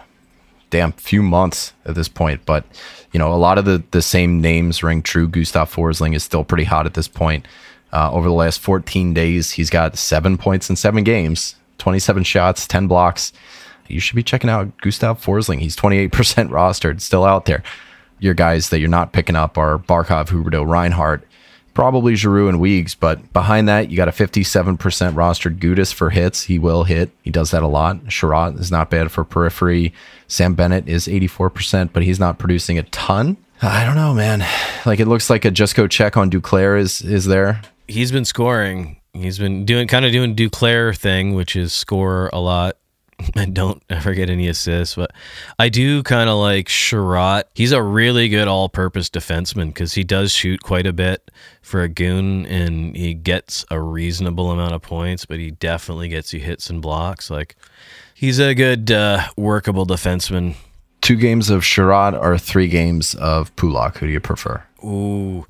damn 0.69 0.93
few 0.93 1.23
months 1.23 1.73
at 1.87 1.95
this 1.95 2.09
point, 2.09 2.45
but 2.45 2.67
you 3.11 3.19
know 3.19 3.33
a 3.33 3.37
lot 3.37 3.57
of 3.57 3.65
the 3.65 3.83
the 3.93 4.03
same 4.03 4.43
names 4.43 4.83
ring 4.83 5.01
true. 5.01 5.29
Gustav 5.29 5.75
Forsling 5.75 6.15
is 6.15 6.23
still 6.23 6.45
pretty 6.45 6.65
hot 6.65 6.85
at 6.85 6.93
this 6.93 7.09
point. 7.09 7.49
Uh, 7.91 8.13
over 8.13 8.29
the 8.29 8.35
last 8.35 8.61
14 8.61 9.15
days, 9.15 9.53
he's 9.53 9.71
got 9.71 9.97
seven 9.97 10.37
points 10.37 10.69
in 10.69 10.77
seven 10.77 11.05
games, 11.05 11.55
27 11.79 12.25
shots, 12.25 12.67
10 12.67 12.87
blocks. 12.87 13.33
You 13.89 13.99
should 13.99 14.17
be 14.17 14.23
checking 14.23 14.51
out 14.51 14.77
Gustav 14.83 15.25
Forsling. 15.25 15.61
He's 15.61 15.77
28% 15.77 16.11
rostered, 16.51 17.01
still 17.01 17.25
out 17.25 17.47
there. 17.47 17.63
Your 18.19 18.35
guys 18.35 18.69
that 18.71 18.81
you're 18.81 18.89
not 18.91 19.13
picking 19.13 19.37
up 19.37 19.57
are 19.57 19.79
Barkov, 19.79 20.29
Huberdeau, 20.29 20.67
Reinhart, 20.67 21.27
probably 21.75 22.15
Giroux 22.15 22.49
and 22.49 22.61
Weeks, 22.61 22.95
but 22.95 23.33
behind 23.33 23.69
that, 23.69 23.91
you 23.91 23.97
got 23.97 24.09
a 24.09 24.13
57% 24.13 24.79
rostered 24.79 25.59
Gudas 25.59 25.93
for 25.93 26.11
hits. 26.11 26.45
He 26.45 26.59
will 26.59 26.85
hit. 26.85 27.11
He 27.23 27.31
does 27.31 27.51
that 27.51 27.63
a 27.63 27.67
lot. 27.67 28.05
Chiarot 28.09 28.59
is 28.59 28.71
not 28.71 28.91
bad 28.91 29.11
for 29.11 29.25
periphery. 29.25 29.93
Sam 30.29 30.55
Bennett 30.55 30.89
is 30.89 31.07
84%, 31.07 31.91
but 31.93 32.03
he's 32.03 32.21
not 32.21 32.39
producing 32.39 32.79
a 32.79 32.85
ton. 32.85 33.37
I 33.61 33.85
don't 33.85 33.97
know, 33.97 34.15
man. 34.15 34.45
Like 34.87 35.01
it 35.01 35.07
looks 35.07 35.31
like 35.31 35.45
a 35.45 35.51
just 35.51 35.75
go 35.75 35.87
check 35.87 36.17
on 36.17 36.31
Duclair 36.31 36.79
is 36.79 37.01
is 37.01 37.25
there. 37.25 37.63
He's 37.89 38.13
been 38.13 38.25
scoring. 38.25 39.01
He's 39.13 39.39
been 39.39 39.65
doing 39.65 39.89
kind 39.89 40.05
of 40.05 40.13
doing 40.13 40.35
Duclair 40.35 40.97
thing, 40.97 41.35
which 41.35 41.57
is 41.57 41.73
score 41.73 42.29
a 42.33 42.41
lot 42.41 42.77
and 43.35 43.55
don't 43.55 43.83
ever 43.89 44.15
get 44.15 44.31
any 44.31 44.49
assists. 44.49 44.95
But 44.95 45.13
I 45.59 45.69
do 45.69 46.03
kind 46.03 46.29
of 46.29 46.39
like 46.39 46.69
Chiarot. 46.69 47.45
He's 47.55 47.73
a 47.73 47.83
really 47.83 48.29
good 48.29 48.49
all 48.49 48.69
purpose 48.69 49.09
defenseman 49.11 49.69
because 49.69 49.95
he 49.95 50.05
does 50.05 50.33
shoot 50.33 50.63
quite 50.63 50.87
a 50.87 50.93
bit 50.93 51.31
for 51.63 51.83
a 51.83 51.89
goon 51.89 52.47
and 52.47 52.97
he 52.97 53.15
gets 53.15 53.65
a 53.71 53.81
reasonable 53.81 54.51
amount 54.51 54.75
of 54.75 54.83
points, 54.83 55.25
but 55.25 55.39
he 55.39 55.51
definitely 55.51 56.09
gets 56.09 56.33
you 56.33 56.41
hits 56.41 56.71
and 56.71 56.83
blocks. 56.83 57.31
Like 57.31 57.57
he's 58.15 58.39
a 58.39 58.55
good 58.55 58.91
uh, 58.91 59.29
workable 59.37 59.87
defenseman. 59.87 60.55
Two 61.01 61.17
games 61.17 61.51
of 61.51 61.63
Chiarot 61.63 62.19
or 62.19 62.39
three 62.39 62.69
games 62.69 63.15
of 63.15 63.55
Pulock. 63.57 63.99
Who 63.99 64.07
do 64.07 64.13
you 64.13 64.21
prefer? 64.21 64.65
Ooh, 64.83 65.47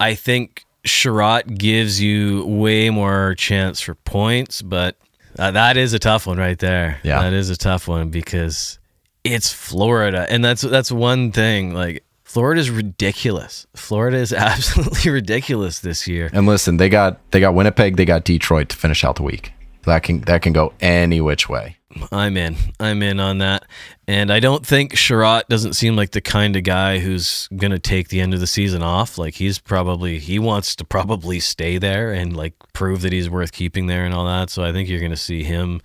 I 0.00 0.14
think 0.14 0.64
Chiarot 0.86 1.58
gives 1.58 2.00
you 2.00 2.44
way 2.46 2.90
more 2.90 3.34
chance 3.36 3.80
for 3.80 3.94
points, 3.94 4.62
but 4.62 4.96
uh, 5.38 5.50
that 5.50 5.76
is 5.76 5.92
a 5.92 5.98
tough 5.98 6.26
one 6.26 6.38
right 6.38 6.58
there. 6.58 7.00
Yeah. 7.02 7.22
that 7.22 7.32
is 7.32 7.50
a 7.50 7.56
tough 7.56 7.88
one 7.88 8.10
because 8.10 8.78
it's 9.24 9.52
Florida, 9.52 10.26
and 10.28 10.44
that's 10.44 10.62
that's 10.62 10.92
one 10.92 11.32
thing. 11.32 11.74
Like 11.74 12.04
Florida 12.24 12.60
is 12.60 12.70
ridiculous. 12.70 13.66
Florida 13.74 14.18
is 14.18 14.32
absolutely 14.32 15.10
ridiculous 15.10 15.80
this 15.80 16.06
year. 16.08 16.30
And 16.32 16.46
listen, 16.46 16.76
they 16.78 16.88
got 16.88 17.30
they 17.30 17.40
got 17.40 17.54
Winnipeg, 17.54 17.96
they 17.96 18.04
got 18.04 18.24
Detroit 18.24 18.68
to 18.70 18.76
finish 18.76 19.04
out 19.04 19.16
the 19.16 19.22
week. 19.22 19.52
That 19.84 20.02
can 20.02 20.20
that 20.22 20.42
can 20.42 20.52
go 20.52 20.72
any 20.80 21.20
which 21.20 21.48
way. 21.48 21.76
I'm 22.12 22.36
in. 22.36 22.56
I'm 22.80 23.02
in 23.02 23.20
on 23.20 23.38
that. 23.38 23.64
And 24.06 24.32
I 24.32 24.40
don't 24.40 24.66
think 24.66 24.94
Chiarot 24.94 25.48
doesn't 25.48 25.74
seem 25.74 25.96
like 25.96 26.10
the 26.10 26.20
kind 26.20 26.56
of 26.56 26.64
guy 26.64 26.98
who's 26.98 27.48
going 27.56 27.70
to 27.70 27.78
take 27.78 28.08
the 28.08 28.20
end 28.20 28.34
of 28.34 28.40
the 28.40 28.46
season 28.46 28.82
off. 28.82 29.16
Like 29.18 29.34
he's 29.34 29.58
probably, 29.58 30.18
he 30.18 30.38
wants 30.38 30.76
to 30.76 30.84
probably 30.84 31.40
stay 31.40 31.78
there 31.78 32.12
and 32.12 32.36
like 32.36 32.54
prove 32.72 33.02
that 33.02 33.12
he's 33.12 33.30
worth 33.30 33.52
keeping 33.52 33.86
there 33.86 34.04
and 34.04 34.14
all 34.14 34.26
that. 34.26 34.50
So 34.50 34.64
I 34.64 34.72
think 34.72 34.88
you're 34.88 35.00
going 35.00 35.12
to 35.12 35.16
see 35.16 35.44
him 35.44 35.80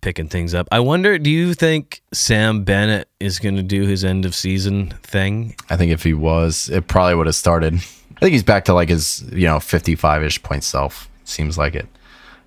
picking 0.00 0.28
things 0.28 0.54
up. 0.54 0.68
I 0.70 0.80
wonder, 0.80 1.18
do 1.18 1.30
you 1.30 1.54
think 1.54 2.02
Sam 2.12 2.62
Bennett 2.64 3.08
is 3.18 3.38
going 3.38 3.56
to 3.56 3.62
do 3.62 3.82
his 3.86 4.04
end 4.04 4.24
of 4.24 4.34
season 4.34 4.90
thing? 5.02 5.56
I 5.70 5.76
think 5.76 5.92
if 5.92 6.02
he 6.02 6.14
was, 6.14 6.68
it 6.68 6.86
probably 6.86 7.14
would 7.14 7.26
have 7.26 7.34
started. 7.34 7.74
I 7.74 8.20
think 8.20 8.32
he's 8.32 8.42
back 8.42 8.64
to 8.66 8.74
like 8.74 8.88
his, 8.88 9.24
you 9.32 9.46
know, 9.46 9.60
55 9.60 10.22
ish 10.24 10.42
point 10.42 10.64
self. 10.64 11.08
Seems 11.24 11.58
like 11.58 11.74
it. 11.74 11.86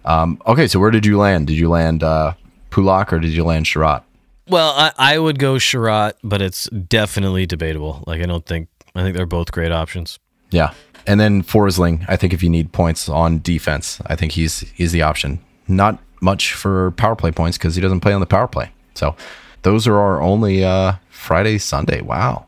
Um, 0.05 0.41
okay, 0.47 0.67
so 0.67 0.79
where 0.79 0.91
did 0.91 1.05
you 1.05 1.17
land? 1.17 1.47
Did 1.47 1.57
you 1.57 1.69
land 1.69 2.03
uh, 2.03 2.33
Pulock 2.69 3.13
or 3.13 3.19
did 3.19 3.31
you 3.31 3.43
land 3.43 3.65
Chiarot? 3.65 4.03
Well, 4.47 4.71
I, 4.71 4.91
I 4.97 5.19
would 5.19 5.39
go 5.39 5.55
Chiarot, 5.55 6.13
but 6.23 6.41
it's 6.41 6.69
definitely 6.69 7.45
debatable. 7.45 8.03
Like, 8.07 8.21
I 8.21 8.25
don't 8.25 8.45
think, 8.45 8.67
I 8.95 9.03
think 9.03 9.15
they're 9.15 9.25
both 9.25 9.51
great 9.51 9.71
options. 9.71 10.19
Yeah. 10.49 10.73
And 11.07 11.19
then 11.19 11.43
Forsling, 11.43 12.05
I 12.07 12.15
think 12.15 12.33
if 12.33 12.43
you 12.43 12.49
need 12.49 12.71
points 12.73 13.09
on 13.09 13.39
defense, 13.39 14.01
I 14.05 14.15
think 14.15 14.33
he's 14.33 14.59
he's 14.75 14.91
the 14.91 15.01
option. 15.01 15.39
Not 15.67 15.97
much 16.21 16.53
for 16.53 16.91
power 16.91 17.15
play 17.15 17.31
points 17.31 17.57
because 17.57 17.75
he 17.75 17.81
doesn't 17.81 18.01
play 18.01 18.13
on 18.13 18.19
the 18.19 18.27
power 18.27 18.47
play. 18.47 18.71
So 18.93 19.15
those 19.63 19.87
are 19.87 19.97
our 19.97 20.21
only 20.21 20.63
uh, 20.63 20.93
Friday, 21.09 21.57
Sunday. 21.57 22.01
Wow. 22.01 22.45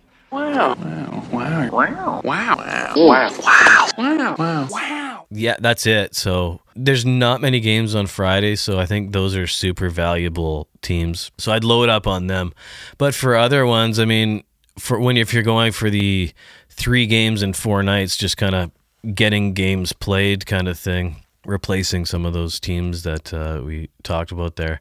Yeah, 5.29 5.55
that's 5.59 5.85
it. 5.85 6.15
So 6.15 6.59
there's 6.75 7.05
not 7.05 7.41
many 7.41 7.59
games 7.59 7.95
on 7.95 8.07
Friday, 8.07 8.55
so 8.55 8.79
I 8.79 8.85
think 8.85 9.11
those 9.13 9.35
are 9.35 9.47
super 9.47 9.89
valuable 9.89 10.67
teams. 10.81 11.31
So 11.37 11.51
I'd 11.51 11.63
load 11.63 11.89
up 11.89 12.05
on 12.07 12.27
them. 12.27 12.53
But 12.97 13.15
for 13.15 13.35
other 13.35 13.65
ones, 13.65 13.99
I 13.99 14.05
mean, 14.05 14.43
for 14.77 14.99
when 14.99 15.17
if 15.17 15.33
you're 15.33 15.43
going 15.43 15.71
for 15.71 15.89
the 15.89 16.31
three 16.69 17.05
games 17.05 17.41
in 17.43 17.53
four 17.53 17.83
nights, 17.83 18.17
just 18.17 18.37
kind 18.37 18.55
of 18.55 18.71
getting 19.15 19.53
games 19.53 19.93
played 19.93 20.45
kind 20.45 20.67
of 20.67 20.77
thing, 20.77 21.23
replacing 21.45 22.05
some 22.05 22.25
of 22.25 22.33
those 22.33 22.59
teams 22.59 23.03
that 23.03 23.33
uh, 23.33 23.61
we 23.63 23.89
talked 24.03 24.31
about 24.31 24.55
there. 24.55 24.79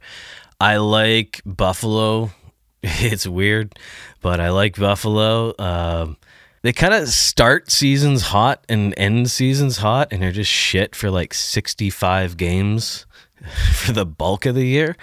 I 0.60 0.76
like 0.76 1.40
Buffalo. 1.44 2.30
It's 3.04 3.26
weird, 3.26 3.78
but 4.20 4.40
I 4.40 4.50
like 4.50 4.76
Buffalo. 4.76 5.54
Um, 5.58 6.16
they 6.62 6.72
kind 6.72 6.94
of 6.94 7.08
start 7.08 7.70
seasons 7.70 8.22
hot 8.22 8.64
and 8.68 8.92
end 8.96 9.30
seasons 9.30 9.78
hot, 9.78 10.08
and 10.10 10.22
they're 10.22 10.32
just 10.32 10.50
shit 10.50 10.96
for 10.96 11.10
like 11.10 11.32
65 11.34 12.36
games 12.36 13.06
for 13.72 13.92
the 13.92 14.06
bulk 14.06 14.46
of 14.46 14.54
the 14.54 14.66
year. 14.66 14.96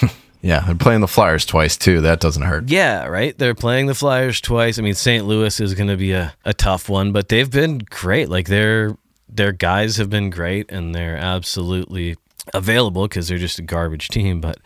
Yeah, 0.44 0.60
they're 0.60 0.74
playing 0.74 1.00
the 1.00 1.08
Flyers 1.08 1.46
twice 1.46 1.78
too. 1.78 2.02
That 2.02 2.20
doesn't 2.20 2.42
hurt. 2.42 2.68
Yeah, 2.68 3.06
right. 3.06 3.36
They're 3.38 3.54
playing 3.54 3.86
the 3.86 3.94
Flyers 3.94 4.42
twice. 4.42 4.78
I 4.78 4.82
mean, 4.82 4.92
St. 4.92 5.24
Louis 5.24 5.58
is 5.58 5.72
going 5.72 5.88
to 5.88 5.96
be 5.96 6.12
a, 6.12 6.34
a 6.44 6.52
tough 6.52 6.90
one, 6.90 7.12
but 7.12 7.30
they've 7.30 7.50
been 7.50 7.78
great. 7.78 8.28
Like 8.28 8.48
their 8.48 8.98
their 9.26 9.52
guys 9.52 9.96
have 9.96 10.10
been 10.10 10.28
great, 10.28 10.70
and 10.70 10.94
they're 10.94 11.16
absolutely 11.16 12.16
available 12.52 13.08
because 13.08 13.28
they're 13.28 13.38
just 13.38 13.58
a 13.58 13.62
garbage 13.62 14.08
team. 14.08 14.42
But 14.42 14.58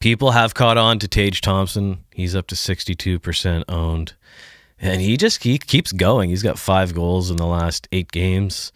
people 0.00 0.32
have 0.32 0.54
caught 0.54 0.78
on 0.78 0.98
to 0.98 1.08
Tage 1.08 1.40
Thompson. 1.40 2.04
He's 2.12 2.34
up 2.34 2.46
to 2.48 2.56
sixty 2.56 2.94
two 2.94 3.18
percent 3.18 3.64
owned, 3.68 4.14
and 4.80 5.00
he 5.00 5.16
just 5.16 5.42
he 5.44 5.58
keeps 5.58 5.92
going. 5.92 6.30
He's 6.30 6.42
got 6.42 6.58
five 6.58 6.94
goals 6.94 7.30
in 7.30 7.36
the 7.36 7.46
last 7.46 7.86
eight 7.92 8.10
games. 8.10 8.72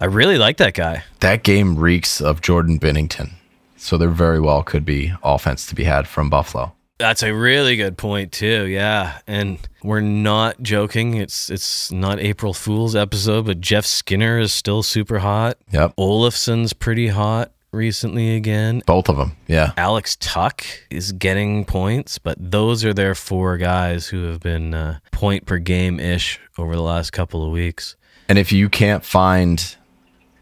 I 0.00 0.06
really 0.06 0.36
like 0.36 0.56
that 0.58 0.74
guy. 0.74 1.04
That 1.20 1.44
game 1.44 1.76
reeks 1.76 2.20
of 2.20 2.40
Jordan 2.40 2.78
Binnington. 2.78 3.34
So 3.76 3.96
there 3.96 4.08
very 4.08 4.40
well 4.40 4.62
could 4.62 4.84
be 4.84 5.12
offense 5.22 5.66
to 5.66 5.74
be 5.74 5.84
had 5.84 6.08
from 6.08 6.30
Buffalo. 6.30 6.72
That's 6.98 7.22
a 7.22 7.32
really 7.34 7.76
good 7.76 7.98
point 7.98 8.32
too. 8.32 8.66
Yeah, 8.66 9.18
and 9.26 9.58
we're 9.82 10.00
not 10.00 10.62
joking. 10.62 11.14
It's 11.14 11.50
it's 11.50 11.92
not 11.92 12.18
April 12.20 12.54
Fool's 12.54 12.96
episode, 12.96 13.46
but 13.46 13.60
Jeff 13.60 13.84
Skinner 13.84 14.38
is 14.38 14.52
still 14.52 14.82
super 14.82 15.18
hot. 15.18 15.58
Yep. 15.70 15.96
Olofsson's 15.96 16.72
pretty 16.72 17.08
hot 17.08 17.52
recently 17.74 18.36
again. 18.36 18.82
Both 18.86 19.08
of 19.08 19.16
them. 19.16 19.36
Yeah. 19.46 19.72
Alex 19.76 20.16
Tuch 20.16 20.82
is 20.90 21.12
getting 21.12 21.64
points, 21.64 22.18
but 22.18 22.36
those 22.38 22.84
are 22.84 22.94
their 22.94 23.14
four 23.14 23.56
guys 23.58 24.06
who 24.06 24.24
have 24.24 24.40
been 24.40 24.74
uh, 24.74 24.98
point 25.12 25.46
per 25.46 25.58
game 25.58 26.00
ish 26.00 26.40
over 26.58 26.74
the 26.74 26.82
last 26.82 27.12
couple 27.12 27.44
of 27.44 27.52
weeks. 27.52 27.96
And 28.28 28.38
if 28.38 28.52
you 28.52 28.68
can't 28.68 29.04
find 29.04 29.76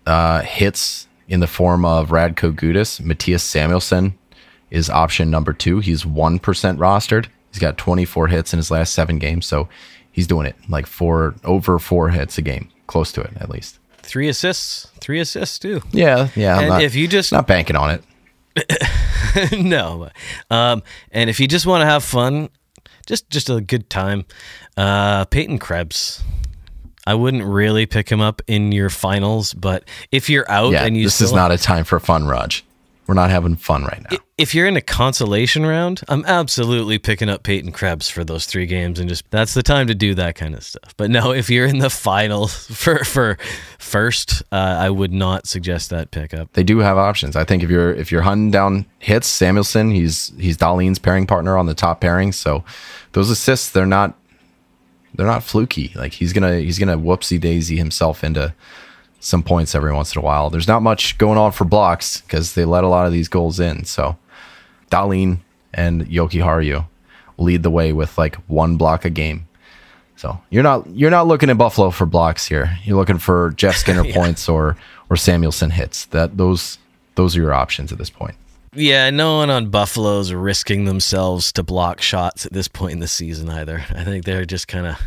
uh, 0.06 0.42
hits 0.42 1.08
in 1.28 1.40
the 1.40 1.46
form 1.46 1.84
of 1.84 2.10
Radko 2.10 2.52
Gudas. 2.52 3.00
Mattias 3.00 3.40
Samuelsson 3.40 4.14
is 4.70 4.90
option 4.90 5.30
number 5.30 5.52
two. 5.52 5.80
He's 5.80 6.04
1% 6.04 6.40
rostered. 6.40 7.26
He's 7.50 7.60
got 7.60 7.78
24 7.78 8.28
hits 8.28 8.52
in 8.52 8.58
his 8.58 8.70
last 8.70 8.94
seven 8.94 9.18
games. 9.18 9.46
So 9.46 9.68
he's 10.10 10.26
doing 10.26 10.46
it 10.46 10.56
like 10.68 10.86
four, 10.86 11.34
over 11.44 11.78
four 11.78 12.10
hits 12.10 12.38
a 12.38 12.42
game, 12.42 12.68
close 12.86 13.12
to 13.12 13.20
it 13.22 13.32
at 13.36 13.50
least. 13.50 13.78
Three 14.02 14.28
assists, 14.28 14.88
three 15.00 15.20
assists 15.20 15.58
too. 15.58 15.82
Yeah. 15.92 16.28
Yeah. 16.34 16.54
I'm 16.56 16.60
And 16.60 16.68
not, 16.68 16.82
if 16.82 16.94
you 16.94 17.08
just- 17.08 17.32
not 17.32 17.46
banking 17.46 17.76
on 17.76 17.90
it. 17.90 18.04
no, 19.52 20.10
um, 20.50 20.82
and 21.10 21.30
if 21.30 21.40
you 21.40 21.48
just 21.48 21.64
want 21.64 21.80
to 21.80 21.86
have 21.86 22.04
fun, 22.04 22.50
just 23.06 23.30
just 23.30 23.48
a 23.48 23.62
good 23.62 23.88
time, 23.88 24.26
uh, 24.76 25.24
Peyton 25.26 25.58
Krebs. 25.58 26.22
I 27.06 27.14
wouldn't 27.14 27.42
really 27.44 27.86
pick 27.86 28.10
him 28.10 28.20
up 28.20 28.42
in 28.46 28.70
your 28.72 28.90
finals, 28.90 29.54
but 29.54 29.84
if 30.12 30.28
you're 30.30 30.48
out 30.50 30.72
Yeah. 30.72 30.84
and 30.84 30.96
you 30.96 31.04
This 31.04 31.14
still 31.16 31.28
is 31.28 31.32
not 31.32 31.50
a 31.50 31.58
time 31.58 31.84
for 31.84 31.98
fun, 31.98 32.26
Rog. 32.26 32.52
We're 33.12 33.16
not 33.16 33.28
having 33.28 33.56
fun 33.56 33.84
right 33.84 34.02
now. 34.10 34.16
if 34.38 34.54
you're 34.54 34.66
in 34.66 34.78
a 34.78 34.80
consolation 34.80 35.66
round, 35.66 36.00
I'm 36.08 36.24
absolutely 36.24 36.98
picking 36.98 37.28
up 37.28 37.42
Peyton 37.42 37.70
Krebs 37.70 38.08
for 38.08 38.24
those 38.24 38.46
three 38.46 38.64
games, 38.64 38.98
and 38.98 39.06
just 39.06 39.30
that's 39.30 39.52
the 39.52 39.62
time 39.62 39.86
to 39.88 39.94
do 39.94 40.14
that 40.14 40.34
kind 40.34 40.54
of 40.54 40.64
stuff. 40.64 40.94
But 40.96 41.10
no, 41.10 41.30
if 41.30 41.50
you're 41.50 41.66
in 41.66 41.76
the 41.76 41.90
final 41.90 42.48
for 42.48 43.04
for 43.04 43.36
first, 43.78 44.42
uh, 44.50 44.78
I 44.80 44.88
would 44.88 45.12
not 45.12 45.46
suggest 45.46 45.90
that 45.90 46.10
pickup. 46.10 46.54
they 46.54 46.62
do 46.62 46.78
have 46.78 46.96
options. 46.96 47.36
I 47.36 47.44
think 47.44 47.62
if 47.62 47.68
you're 47.68 47.92
if 47.92 48.10
you're 48.10 48.22
hunting 48.22 48.50
down 48.50 48.86
hits, 48.98 49.28
Samuelsson, 49.28 49.92
he's 49.92 50.32
he's 50.38 50.56
Dahlin's 50.56 50.98
pairing 50.98 51.26
partner 51.26 51.58
on 51.58 51.66
the 51.66 51.74
top 51.74 52.00
pairing. 52.00 52.32
So 52.32 52.64
those 53.12 53.28
assists, 53.28 53.68
they're 53.68 53.84
not 53.84 54.18
they're 55.14 55.26
not 55.26 55.44
fluky. 55.44 55.92
Like 55.94 56.14
he's 56.14 56.32
gonna 56.32 56.60
he's 56.60 56.78
gonna 56.78 56.96
whoopsie 56.96 57.38
daisy 57.38 57.76
himself 57.76 58.24
into 58.24 58.54
some 59.22 59.42
points 59.42 59.74
every 59.74 59.92
once 59.92 60.14
in 60.14 60.20
a 60.20 60.24
while. 60.24 60.50
There's 60.50 60.66
not 60.68 60.82
much 60.82 61.16
going 61.16 61.38
on 61.38 61.52
for 61.52 61.64
blocks 61.64 62.20
because 62.22 62.54
they 62.54 62.64
let 62.64 62.82
a 62.82 62.88
lot 62.88 63.06
of 63.06 63.12
these 63.12 63.28
goals 63.28 63.60
in. 63.60 63.84
So 63.84 64.16
Dahlin 64.90 65.38
and 65.72 66.06
Jokiharju 66.06 66.84
lead 67.38 67.62
the 67.62 67.70
way 67.70 67.92
with 67.92 68.18
like 68.18 68.34
one 68.48 68.76
block 68.76 69.04
a 69.04 69.10
game. 69.10 69.46
So 70.16 70.40
you're 70.50 70.64
not 70.64 70.88
you're 70.90 71.10
not 71.10 71.28
looking 71.28 71.50
at 71.50 71.58
Buffalo 71.58 71.90
for 71.90 72.04
blocks 72.04 72.46
here. 72.46 72.76
You're 72.84 72.96
looking 72.96 73.18
for 73.18 73.52
Jeff 73.52 73.76
Skinner 73.82 74.04
points 74.12 74.48
or 74.48 74.76
or 75.08 75.16
Samuelsson 75.16 75.70
hits. 75.70 76.06
That 76.06 76.36
those 76.36 76.78
those 77.14 77.36
are 77.36 77.40
your 77.40 77.54
options 77.54 77.92
at 77.92 77.98
this 77.98 78.10
point. 78.10 78.34
Yeah, 78.74 79.10
no 79.10 79.36
one 79.36 79.50
on 79.50 79.68
Buffalo's 79.68 80.32
risking 80.32 80.86
themselves 80.86 81.52
to 81.52 81.62
block 81.62 82.00
shots 82.00 82.46
at 82.46 82.52
this 82.52 82.68
point 82.68 82.94
in 82.94 83.00
the 83.00 83.08
season 83.08 83.50
either. 83.50 83.84
I 83.90 84.02
think 84.02 84.24
they're 84.24 84.46
just 84.46 84.66
kind 84.66 84.86
of 84.86 84.98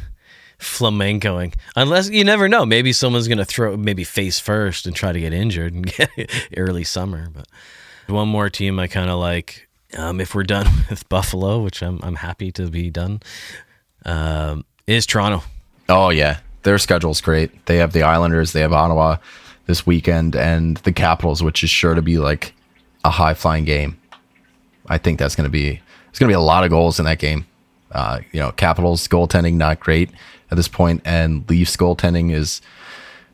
flamencoing. 0.59 1.53
Unless 1.75 2.09
you 2.09 2.23
never 2.23 2.47
know, 2.47 2.65
maybe 2.65 2.93
someone's 2.93 3.27
to 3.27 3.45
throw 3.45 3.77
maybe 3.77 4.03
face 4.03 4.39
first 4.39 4.85
and 4.85 4.95
try 4.95 5.11
to 5.11 5.19
get 5.19 5.33
injured 5.33 5.73
and 5.73 5.85
get 5.85 6.09
early 6.57 6.83
summer. 6.83 7.29
But 7.33 7.47
one 8.07 8.27
more 8.27 8.49
team 8.49 8.79
I 8.79 8.87
kind 8.87 9.09
of 9.09 9.19
like. 9.19 9.67
Um, 9.97 10.19
if 10.19 10.35
we're 10.35 10.43
done 10.43 10.67
with 10.89 11.07
Buffalo, 11.09 11.61
which 11.61 11.81
I'm 11.81 11.99
I'm 12.03 12.15
happy 12.15 12.51
to 12.53 12.69
be 12.69 12.89
done, 12.89 13.21
um, 14.05 14.65
is 14.87 15.05
Toronto. 15.05 15.43
Oh 15.87 16.09
yeah, 16.09 16.39
their 16.63 16.77
schedule's 16.77 17.21
great. 17.21 17.65
They 17.65 17.77
have 17.77 17.93
the 17.93 18.03
Islanders, 18.03 18.51
they 18.51 18.61
have 18.61 18.73
Ottawa 18.73 19.17
this 19.67 19.85
weekend, 19.85 20.35
and 20.35 20.77
the 20.77 20.91
Capitals, 20.91 21.41
which 21.41 21.63
is 21.63 21.69
sure 21.69 21.95
to 21.95 22.01
be 22.01 22.17
like 22.17 22.53
a 23.03 23.09
high 23.09 23.33
flying 23.33 23.65
game. 23.65 23.99
I 24.87 24.97
think 24.97 25.19
that's 25.19 25.35
going 25.35 25.45
to 25.45 25.51
be 25.51 25.79
it's 26.09 26.19
going 26.19 26.27
to 26.29 26.31
be 26.31 26.37
a 26.37 26.39
lot 26.39 26.63
of 26.63 26.69
goals 26.69 26.99
in 26.99 27.05
that 27.05 27.19
game. 27.19 27.45
Uh, 27.91 28.19
you 28.31 28.39
know, 28.39 28.51
Capitals 28.51 29.07
goaltending 29.07 29.53
not 29.55 29.79
great 29.79 30.09
at 30.55 30.57
this 30.57 30.67
point, 30.69 31.01
and 31.03 31.47
Leafs 31.49 31.75
goaltending 31.75 32.31
is 32.33 32.61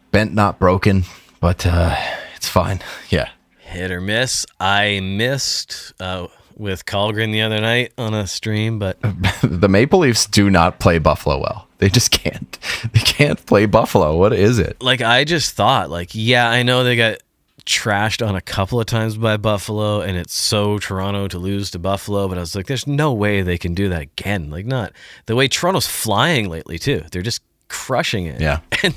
bent 0.10 0.34
not 0.34 0.58
broken, 0.58 1.04
but 1.40 1.66
uh, 1.68 1.96
it's 2.36 2.48
fine. 2.48 2.82
Yeah, 3.10 3.30
Hit 3.60 3.92
or 3.92 4.02
miss. 4.02 4.46
I 4.60 5.00
missed 5.02 5.94
uh, 6.00 6.28
with 6.58 6.86
Källgren 6.86 7.32
the 7.32 7.42
other 7.42 7.62
night 7.62 7.94
on 7.98 8.14
a 8.14 8.26
stream, 8.26 8.80
but 8.80 8.98
the 9.44 9.70
Maple 9.70 10.00
Leafs 10.00 10.26
do 10.26 10.50
not 10.50 10.80
play 10.80 10.98
Buffalo 10.98 11.40
well. 11.40 11.68
They 11.78 11.90
just 11.90 12.12
can't. 12.12 12.58
They 12.94 13.00
can't 13.00 13.46
play 13.46 13.68
Buffalo. 13.68 14.18
What 14.18 14.34
is 14.34 14.58
it? 14.58 14.82
like 14.82 15.02
I 15.02 15.24
just 15.24 15.54
thought, 15.56 15.90
like, 15.92 16.10
yeah, 16.14 16.50
I 16.50 16.64
know 16.64 16.84
they 16.84 16.96
got 16.96 17.18
trashed 17.66 18.26
on 18.26 18.36
a 18.36 18.42
couple 18.42 18.80
of 18.80 18.86
times 18.86 19.18
by 19.18 19.38
Buffalo, 19.38 20.02
and 20.02 20.18
it's 20.18 20.34
so 20.34 20.80
Toronto 20.80 21.28
to 21.28 21.38
lose 21.38 21.72
to 21.72 21.80
Buffalo, 21.80 22.28
but 22.28 22.38
I 22.38 22.42
was 22.42 22.56
like, 22.56 22.68
there's 22.68 22.88
no 22.88 23.14
way 23.14 23.42
they 23.42 23.58
can 23.58 23.74
do 23.74 23.90
that 23.90 24.02
again. 24.02 24.50
Like, 24.50 24.66
not 24.66 24.94
the 25.26 25.36
way 25.36 25.48
Toronto's 25.48 25.88
flying 25.88 26.50
lately 26.50 26.78
too. 26.80 27.04
They're 27.12 27.22
just 27.22 27.42
crushing 27.68 28.26
it. 28.26 28.42
Yeah. 28.42 28.60
And 28.84 28.96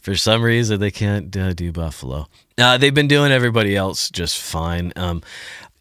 for 0.00 0.14
some 0.14 0.42
reason, 0.42 0.78
they 0.78 0.92
can't 0.92 1.36
uh, 1.36 1.52
do 1.52 1.72
Buffalo. 1.72 2.28
Uh, 2.56 2.78
they've 2.78 2.94
been 2.94 3.08
doing 3.08 3.32
everybody 3.32 3.74
else 3.74 4.08
just 4.08 4.40
fine. 4.40 4.92
Um, 4.94 5.20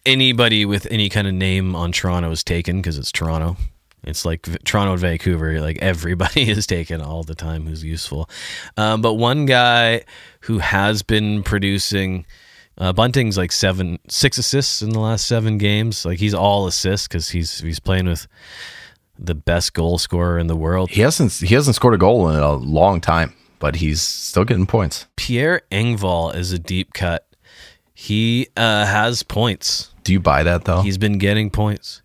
anybody 0.03 0.65
with 0.65 0.87
any 0.89 1.09
kind 1.09 1.27
of 1.27 1.35
name 1.35 1.75
on 1.75 1.91
Toronto 1.91 2.31
is 2.31 2.43
taken 2.43 2.77
because 2.77 2.97
it's 2.97 3.11
Toronto. 3.11 3.55
It's 4.03 4.25
like 4.25 4.45
V- 4.45 4.57
Toronto 4.63 4.93
and 4.93 5.01
Vancouver. 5.01 5.59
Like 5.59 5.79
everybody 5.79 6.49
is 6.49 6.65
taken 6.65 7.01
all 7.01 7.23
the 7.23 7.35
time 7.35 7.67
who's 7.67 7.83
useful. 7.83 8.29
Um, 8.77 9.01
but 9.01 9.15
one 9.15 9.45
guy 9.45 10.05
who 10.47 10.59
has 10.59 11.03
been 11.03 11.43
producing 11.43 12.25
uh, 12.77 12.93
Bunting's 12.93 13.37
like 13.37 13.51
seven, 13.51 13.99
six 14.07 14.37
assists 14.37 14.81
in 14.81 14.91
the 14.91 14.99
last 14.99 15.27
seven 15.27 15.57
games. 15.57 16.05
Like 16.05 16.19
he's 16.19 16.33
all 16.33 16.67
assists 16.67 17.07
because 17.07 17.29
he's 17.29 17.59
he's 17.59 17.79
playing 17.79 18.05
with 18.05 18.27
the 19.19 19.35
best 19.35 19.73
goal 19.73 19.97
scorer 19.97 20.39
in 20.39 20.47
the 20.47 20.55
world. 20.55 20.89
He 20.89 21.01
hasn't 21.01 21.33
he 21.33 21.53
hasn't 21.53 21.75
scored 21.75 21.95
a 21.95 21.97
goal 21.97 22.29
in 22.29 22.39
a 22.39 22.53
long 22.53 23.01
time, 23.01 23.33
but 23.59 23.75
he's 23.75 24.01
still 24.01 24.45
getting 24.45 24.65
points. 24.65 25.05
Pierre 25.17 25.63
Engvall 25.69 26.33
is 26.33 26.53
a 26.53 26.59
deep 26.59 26.93
cut. 26.93 27.27
He 27.93 28.47
uh, 28.55 28.85
has 28.85 29.23
points. 29.23 29.93
Do 30.03 30.13
you 30.13 30.19
buy 30.21 30.43
that 30.43 30.63
though? 30.63 30.81
He's 30.81 30.97
been 30.97 31.17
getting 31.17 31.49
points. 31.49 32.01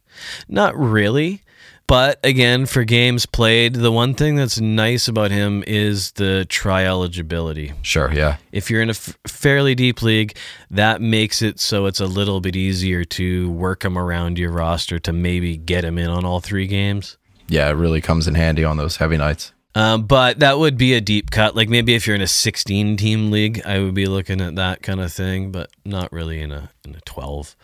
Not 0.49 0.77
really. 0.77 1.43
But 1.87 2.21
again, 2.25 2.67
for 2.67 2.85
games 2.85 3.27
played, 3.27 3.75
the 3.75 3.93
one 3.93 4.15
thing 4.15 4.37
that's 4.37 4.61
nice 4.61 5.09
about 5.09 5.31
him 5.31 5.63
is 5.67 6.13
the 6.13 6.47
try 6.49 6.85
eligibility. 6.85 7.73
sure, 7.83 8.13
yeah. 8.13 8.37
If 8.51 8.71
you're 8.71 8.83
in 8.83 8.89
a 8.89 8.93
f- 8.93 9.19
fairly 9.27 9.75
deep 9.75 10.03
league, 10.03 10.35
that 10.71 11.01
makes 11.01 11.43
it 11.43 11.61
so 11.61 11.87
it's 11.87 12.01
a 12.01 12.07
little 12.07 12.41
bit 12.41 12.57
easier 12.57 13.05
to 13.05 13.51
work 13.51 13.85
him 13.85 13.99
around 13.99 14.39
your 14.39 14.51
roster 14.51 14.99
to 15.01 15.13
maybe 15.13 15.57
get 15.57 15.85
him 15.85 15.99
in 15.99 16.09
on 16.09 16.25
all 16.25 16.41
three 16.41 16.67
games. 16.67 17.19
Yeah, 17.49 17.69
it 17.69 17.73
really 17.73 18.01
comes 18.01 18.27
in 18.27 18.35
handy 18.35 18.65
on 18.65 18.77
those 18.79 18.97
heavy 18.97 19.19
nights. 19.19 19.53
Um, 19.75 20.03
but 20.05 20.41
that 20.41 20.59
would 20.59 20.77
be 20.77 20.95
a 20.95 21.01
deep 21.01 21.31
cut. 21.31 21.57
Like 21.57 21.69
maybe 21.69 21.95
if 21.95 22.07
you're 22.07 22.17
in 22.17 22.23
a 22.23 22.27
16 22.27 22.97
team 22.97 23.31
league, 23.31 23.63
I 23.65 23.79
would 23.81 23.95
be 23.95 24.07
looking 24.07 24.41
at 24.41 24.55
that 24.57 24.83
kind 24.83 25.01
of 25.01 25.13
thing, 25.13 25.51
but 25.51 25.71
not 25.85 26.13
really 26.13 26.41
in 26.41 26.53
a 26.53 26.71
in 26.85 26.95
a 26.95 27.01
12. 27.01 27.57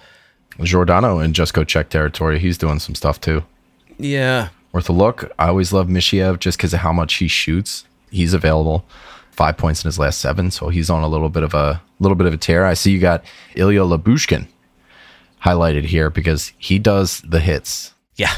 Giordano 0.62 1.18
in 1.20 1.32
just 1.34 1.54
go 1.54 1.64
check 1.64 1.88
territory. 1.90 2.38
He's 2.38 2.58
doing 2.58 2.78
some 2.78 2.94
stuff 2.94 3.20
too. 3.20 3.44
Yeah, 3.98 4.48
Worth 4.72 4.88
a 4.88 4.92
look. 4.92 5.32
I 5.38 5.48
always 5.48 5.72
love 5.72 5.88
Mikheyev 5.88 6.38
just 6.40 6.58
because 6.58 6.74
of 6.74 6.80
how 6.80 6.92
much 6.92 7.14
he 7.14 7.26
shoots. 7.28 7.84
He's 8.10 8.34
available. 8.34 8.84
Five 9.30 9.56
points 9.56 9.82
in 9.84 9.88
his 9.88 9.98
last 9.98 10.20
seven, 10.20 10.50
so 10.50 10.68
he's 10.68 10.90
on 10.90 11.02
a 11.02 11.08
little 11.08 11.28
bit 11.30 11.42
of 11.42 11.54
a 11.54 11.80
little 12.00 12.16
bit 12.16 12.26
of 12.26 12.34
a 12.34 12.36
tear. 12.36 12.64
I 12.66 12.74
see 12.74 12.90
you 12.92 13.00
got 13.00 13.24
Ilya 13.54 13.80
Lyubushkin 13.80 14.46
highlighted 15.44 15.84
here 15.84 16.10
because 16.10 16.52
he 16.58 16.78
does 16.78 17.20
the 17.22 17.40
hits. 17.40 17.94
yeah. 18.16 18.34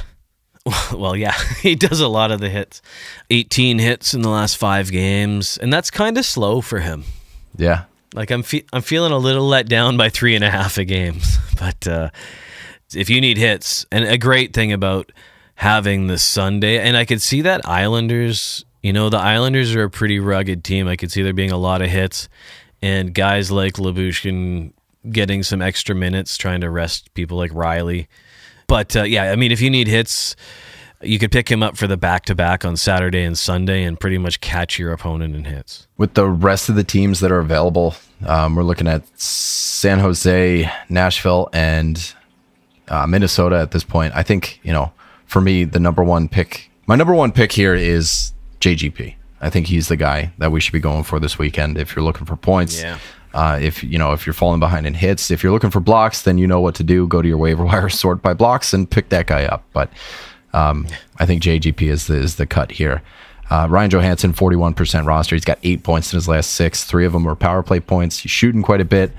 Well, 0.92 1.16
yeah, 1.16 1.32
he 1.62 1.74
does 1.74 2.00
a 2.00 2.06
lot 2.08 2.30
of 2.30 2.40
the 2.40 2.50
hits. 2.50 2.82
18 3.30 3.78
hits 3.78 4.12
in 4.12 4.20
the 4.22 4.28
last 4.28 4.56
five 4.58 4.90
games, 4.92 5.56
and 5.56 5.72
that's 5.72 5.90
kind 5.90 6.18
of 6.18 6.24
slow 6.26 6.60
for 6.60 6.80
him. 6.80 7.04
Yeah, 7.56 7.84
Like 8.14 8.30
I'm, 8.30 8.42
fe- 8.42 8.66
I'm 8.72 8.82
feeling 8.82 9.10
a 9.10 9.16
little 9.18 9.46
let 9.48 9.68
down 9.68 9.96
by 9.96 10.10
three 10.10 10.34
and 10.34 10.44
a 10.44 10.50
half 10.50 10.76
a 10.78 10.84
games. 10.84 11.38
But 11.58 11.86
uh, 11.88 12.10
if 12.94 13.08
you 13.10 13.20
need 13.22 13.36
hits, 13.38 13.86
and 13.90 14.04
a 14.04 14.18
great 14.18 14.52
thing 14.54 14.70
about 14.72 15.10
having 15.60 16.06
the 16.06 16.16
Sunday, 16.16 16.78
and 16.78 16.96
I 16.96 17.04
could 17.04 17.20
see 17.20 17.42
that 17.42 17.68
Islanders. 17.68 18.64
You 18.82 18.94
know, 18.94 19.10
the 19.10 19.18
Islanders 19.18 19.74
are 19.74 19.84
a 19.84 19.90
pretty 19.90 20.18
rugged 20.18 20.64
team. 20.64 20.88
I 20.88 20.96
could 20.96 21.12
see 21.12 21.20
there 21.22 21.34
being 21.34 21.52
a 21.52 21.58
lot 21.58 21.82
of 21.82 21.90
hits, 21.90 22.30
and 22.80 23.12
guys 23.12 23.50
like 23.50 23.74
Lyubushkin 23.74 24.72
getting 25.10 25.42
some 25.42 25.60
extra 25.60 25.94
minutes, 25.94 26.38
trying 26.38 26.62
to 26.62 26.70
rest 26.70 27.12
people 27.12 27.36
like 27.36 27.50
Rielly. 27.50 28.06
But 28.68 28.96
uh, 28.96 29.02
yeah, 29.02 29.32
I 29.32 29.36
mean, 29.36 29.52
if 29.52 29.60
you 29.60 29.68
need 29.68 29.86
hits, 29.86 30.34
you 31.02 31.18
could 31.18 31.30
pick 31.30 31.50
him 31.50 31.62
up 31.62 31.76
for 31.76 31.86
the 31.86 31.98
back 31.98 32.24
to 32.26 32.34
back 32.34 32.64
on 32.64 32.78
Saturday 32.78 33.22
and 33.22 33.36
Sunday, 33.36 33.84
and 33.84 34.00
pretty 34.00 34.16
much 34.16 34.40
catch 34.40 34.78
your 34.78 34.94
opponent 34.94 35.36
in 35.36 35.44
hits. 35.44 35.86
with 35.98 36.14
the 36.14 36.26
rest 36.26 36.70
of 36.70 36.74
the 36.74 36.84
teams 36.84 37.20
that 37.20 37.30
are 37.30 37.38
available, 37.38 37.94
um, 38.24 38.54
we're 38.54 38.62
looking 38.62 38.88
at 38.88 39.02
San 39.20 39.98
Jose, 39.98 40.72
Nashville, 40.88 41.50
and 41.52 42.14
uh, 42.88 43.06
Minnesota 43.06 43.56
at 43.58 43.72
this 43.72 43.84
point. 43.84 44.14
I 44.16 44.22
think 44.22 44.58
you 44.62 44.72
know, 44.72 44.90
for 45.30 45.40
me, 45.40 45.62
the 45.64 45.78
number 45.78 46.02
one 46.02 46.28
pick, 46.28 46.70
my 46.88 46.96
number 46.96 47.14
one 47.14 47.30
pick 47.30 47.52
here 47.52 47.74
is 47.74 48.32
JGP. 48.60 49.14
I 49.40 49.48
think 49.48 49.68
he's 49.68 49.86
the 49.88 49.96
guy 49.96 50.32
that 50.38 50.50
we 50.52 50.60
should 50.60 50.72
be 50.72 50.80
going 50.80 51.04
for 51.04 51.20
this 51.20 51.38
weekend. 51.38 51.78
If 51.78 51.94
you're 51.94 52.04
looking 52.04 52.26
for 52.26 52.36
points, 52.36 52.82
Yeah. 52.82 52.98
Uh, 53.32 53.56
if 53.62 53.84
you 53.84 53.96
know 53.96 54.12
if 54.12 54.26
you're 54.26 54.34
falling 54.34 54.58
behind 54.58 54.88
in 54.88 54.94
hits, 54.94 55.30
if 55.30 55.44
you're 55.44 55.52
looking 55.52 55.70
for 55.70 55.78
blocks, 55.78 56.22
then 56.22 56.36
you 56.36 56.48
know 56.48 56.60
what 56.60 56.74
to 56.74 56.82
do. 56.82 57.06
Go 57.06 57.22
to 57.22 57.28
your 57.28 57.38
waiver 57.38 57.64
wire, 57.70 57.88
sort 57.88 58.20
by 58.22 58.34
blocks, 58.34 58.74
and 58.74 58.90
pick 58.90 59.08
that 59.10 59.28
guy 59.28 59.44
up. 59.44 59.62
But 59.72 59.88
um, 60.52 60.88
I 61.20 61.26
think 61.26 61.40
JGP 61.40 61.80
is 61.82 62.08
the 62.08 62.16
is 62.16 62.34
the 62.34 62.44
cut 62.46 62.72
here. 62.72 63.02
Uh, 63.48 63.68
Ryan 63.70 63.90
Johansen, 63.90 64.32
41% 64.34 65.06
roster. 65.06 65.36
He's 65.36 65.44
got 65.44 65.58
eight 65.62 65.84
points 65.84 66.12
in 66.12 66.16
his 66.16 66.26
last 66.28 66.50
six. 66.54 66.82
Three 66.84 67.04
of 67.06 67.12
them 67.12 67.22
were 67.24 67.36
power 67.36 67.62
play 67.62 67.78
points. 67.80 68.18
He's 68.18 68.30
shooting 68.32 68.62
quite 68.62 68.80
a 68.80 68.84
bit. 68.84 69.12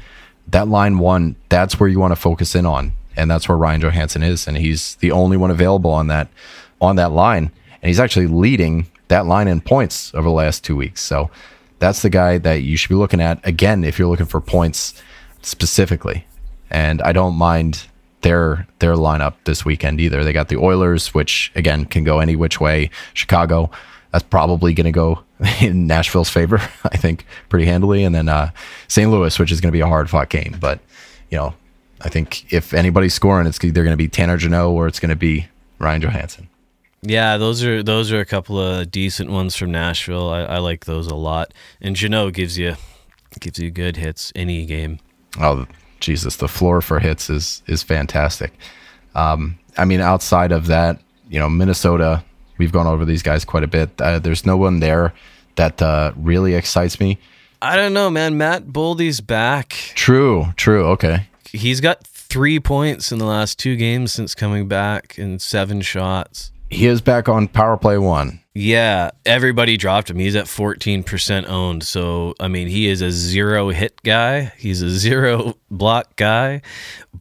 That 0.48 0.68
line 0.68 1.00
one, 1.00 1.36
that's 1.48 1.80
where 1.80 1.88
you 1.88 2.00
want 2.00 2.12
to 2.12 2.16
focus 2.18 2.54
in 2.54 2.66
on. 2.66 2.92
And 3.16 3.30
that's 3.30 3.48
where 3.48 3.58
Ryan 3.58 3.82
Johansen 3.82 4.24
is. 4.24 4.48
And 4.48 4.58
he's 4.58 4.96
the 4.96 5.12
only 5.12 5.38
one 5.38 5.52
available 5.52 5.92
on 5.92 6.08
that 6.08 6.28
on 6.80 6.96
that 6.96 7.12
line. 7.12 7.52
And 7.82 7.88
he's 7.88 8.00
actually 8.00 8.28
leading 8.28 8.88
that 9.08 9.26
line 9.26 9.48
in 9.48 9.62
points 9.62 10.14
over 10.14 10.28
the 10.28 10.34
last 10.34 10.64
two 10.64 10.76
weeks. 10.76 11.02
So 11.02 11.30
that's 11.80 12.02
the 12.02 12.10
guy 12.10 12.38
that 12.38 12.62
you 12.62 12.78
should 12.78 12.90
be 12.90 12.96
looking 12.96 13.22
at 13.22 13.46
again 13.46 13.84
if 13.84 13.98
you're 14.00 14.08
looking 14.08 14.26
for 14.26 14.42
points 14.42 14.94
specifically. 15.42 16.26
And 16.70 17.02
I 17.02 17.12
don't 17.12 17.36
mind 17.36 17.88
their 18.22 18.68
their 18.80 18.94
lineup 18.94 19.34
this 19.44 19.66
weekend 19.66 20.00
either. 20.00 20.24
They 20.24 20.34
got 20.34 20.48
the 20.50 20.58
Oilers, 20.58 21.14
which 21.14 21.52
again 21.56 21.86
can 21.86 22.04
go 22.04 22.20
any 22.20 22.36
which 22.36 22.60
way. 22.60 22.90
Chicago, 23.14 23.70
that's 24.12 24.24
probably 24.24 24.74
going 24.74 24.86
to 24.86 24.92
go 24.92 25.24
in 25.62 25.88
Nashville's 25.88 26.30
favor, 26.30 26.58
I 26.84 26.98
think, 26.98 27.26
pretty 27.50 27.66
handily. 27.66 28.04
And 28.04 28.14
then 28.14 28.30
uh, 28.30 28.52
St. 28.88 29.10
Louis, 29.10 29.38
which 29.38 29.52
is 29.52 29.60
going 29.60 29.72
to 29.72 29.76
be 29.76 29.82
a 29.82 29.88
hard 29.88 30.10
fought 30.10 30.30
game. 30.30 30.56
But 30.60 30.80
you 31.30 31.38
know, 31.38 31.54
I 32.04 32.10
think 32.10 32.52
if 32.52 32.74
anybody's 32.74 33.14
scoring, 33.14 33.48
it's 33.48 33.64
either 33.64 33.84
going 33.84 33.94
to 33.94 33.98
be 33.98 34.08
Tanner 34.08 34.38
Jeannot 34.38 34.70
or 34.70 34.88
it's 34.88 35.00
going 35.00 35.10
to 35.10 35.16
be 35.16 35.48
Ryan 35.80 36.02
Johansen. 36.02 36.48
Yeah, 37.02 37.38
those 37.38 37.64
are 37.64 37.82
those 37.82 38.12
are 38.12 38.20
a 38.20 38.26
couple 38.26 38.60
of 38.60 38.92
decent 38.92 39.32
ones 39.32 39.56
from 39.56 39.72
Nashville. 39.72 40.30
I, 40.30 40.42
I 40.42 40.58
like 40.60 40.86
those 40.86 41.08
a 41.08 41.16
lot. 41.16 41.54
And 41.82 41.96
Jeannot 41.96 42.34
gives 42.34 42.58
you 42.58 42.76
gives 43.40 43.58
you 43.58 43.72
good 43.72 43.98
hits 43.98 44.32
any 44.36 44.66
game. 44.66 45.00
Oh 45.40 45.66
Jesus, 46.00 46.36
the 46.36 46.48
floor 46.48 46.82
for 46.82 47.00
hits 47.00 47.30
is 47.30 47.64
is 47.66 47.82
fantastic. 47.82 48.54
Um, 49.16 49.58
I 49.78 49.86
mean, 49.86 50.00
outside 50.00 50.52
of 50.52 50.68
that, 50.68 51.00
you 51.30 51.40
know, 51.40 51.50
Minnesota, 51.50 52.24
we've 52.58 52.72
gone 52.72 52.88
over 52.88 53.04
these 53.04 53.24
guys 53.24 53.46
quite 53.46 53.64
a 53.64 53.68
bit. 53.68 54.00
Uh, 54.00 54.20
there's 54.20 54.46
no 54.46 54.58
one 54.58 54.80
there 54.80 55.14
that 55.56 55.82
uh, 55.82 56.14
really 56.16 56.54
excites 56.54 57.00
me. 57.00 57.18
I 57.64 57.76
don't 57.76 57.94
know, 57.94 58.10
man. 58.10 58.38
Matt 58.38 58.68
Boldy's 58.68 59.22
back. 59.22 59.70
True, 59.96 60.54
true. 60.56 60.86
Okay, 60.88 61.28
He's 61.52 61.82
got 61.82 62.06
three 62.06 62.60
points 62.60 63.12
in 63.12 63.20
the 63.20 63.26
last 63.26 63.60
two 63.60 63.76
games 63.76 64.12
since 64.14 64.36
coming 64.36 64.68
back 64.68 65.18
in 65.18 65.40
seven 65.40 65.82
shots. 65.82 66.52
he 66.70 66.86
is 66.88 67.02
back 67.02 67.28
on 67.28 67.48
power 67.48 67.78
play 67.78 67.98
one. 67.98 68.40
Yeah, 68.54 69.12
everybody 69.26 69.78
dropped 69.78 70.10
him. 70.10 70.18
He's 70.18 70.36
at 70.36 70.46
14% 70.46 71.48
owned. 71.48 71.84
So, 71.84 72.34
I 72.40 72.48
mean, 72.50 72.68
he 72.68 72.88
is 72.88 73.02
a 73.02 73.10
zero 73.12 73.70
hit 73.70 74.02
guy. 74.04 74.52
He's 74.58 74.82
a 74.82 74.90
zero 75.06 75.56
block 75.70 76.16
guy, 76.18 76.62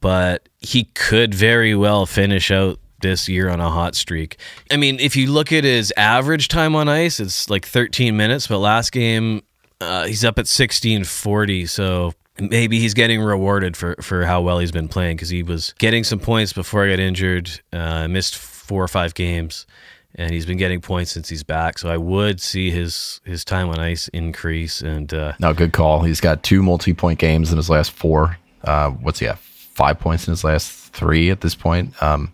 but 0.00 0.48
he 0.58 0.84
could 0.84 1.34
very 1.34 1.74
well 1.74 2.06
finish 2.06 2.50
out 2.50 2.78
this 3.00 3.28
year 3.28 3.48
on 3.48 3.60
a 3.60 3.70
hot 3.70 3.94
streak. 3.94 4.36
I 4.70 4.76
mean, 4.76 4.98
if 5.00 5.16
you 5.16 5.30
look 5.30 5.52
at 5.52 5.64
his 5.64 5.92
average 5.96 6.48
time 6.48 6.74
on 6.76 6.88
ice, 6.88 7.18
it's 7.20 7.48
like 7.48 7.64
13 7.64 8.16
minutes, 8.16 8.46
but 8.48 8.58
last 8.58 8.90
game 8.92 9.42
uh, 9.80 10.06
he's 10.06 10.24
up 10.24 10.34
at 10.34 10.46
1640. 10.46 11.66
So, 11.66 12.12
maybe 12.40 12.80
he's 12.80 12.94
getting 12.94 13.20
rewarded 13.20 13.76
for, 13.76 13.96
for 14.00 14.24
how 14.24 14.40
well 14.40 14.58
he's 14.58 14.72
been 14.72 14.88
playing 14.88 15.16
because 15.16 15.28
he 15.28 15.42
was 15.42 15.74
getting 15.78 16.04
some 16.04 16.18
points 16.18 16.52
before 16.52 16.84
I 16.84 16.90
got 16.90 16.98
injured, 16.98 17.60
uh, 17.72 18.08
missed 18.08 18.36
four 18.36 18.82
or 18.82 18.88
five 18.88 19.14
games 19.14 19.66
and 20.14 20.32
he's 20.32 20.46
been 20.46 20.56
getting 20.58 20.80
points 20.80 21.12
since 21.12 21.28
he's 21.28 21.42
back. 21.42 21.78
So 21.78 21.88
I 21.88 21.96
would 21.96 22.40
see 22.40 22.70
his 22.70 23.20
his 23.24 23.44
time 23.44 23.68
on 23.68 23.78
ice 23.78 24.08
increase. 24.08 24.80
And 24.80 25.12
uh, 25.12 25.34
No, 25.38 25.52
good 25.52 25.72
call. 25.72 26.02
He's 26.02 26.20
got 26.20 26.42
two 26.42 26.62
multi 26.62 26.94
point 26.94 27.18
games 27.18 27.50
in 27.50 27.56
his 27.56 27.70
last 27.70 27.92
four. 27.92 28.36
Uh, 28.64 28.90
what's 28.90 29.20
he 29.20 29.28
at? 29.28 29.38
Five 29.38 29.98
points 29.98 30.26
in 30.26 30.32
his 30.32 30.44
last 30.44 30.92
three 30.92 31.30
at 31.30 31.40
this 31.40 31.54
point. 31.54 32.00
Um, 32.02 32.32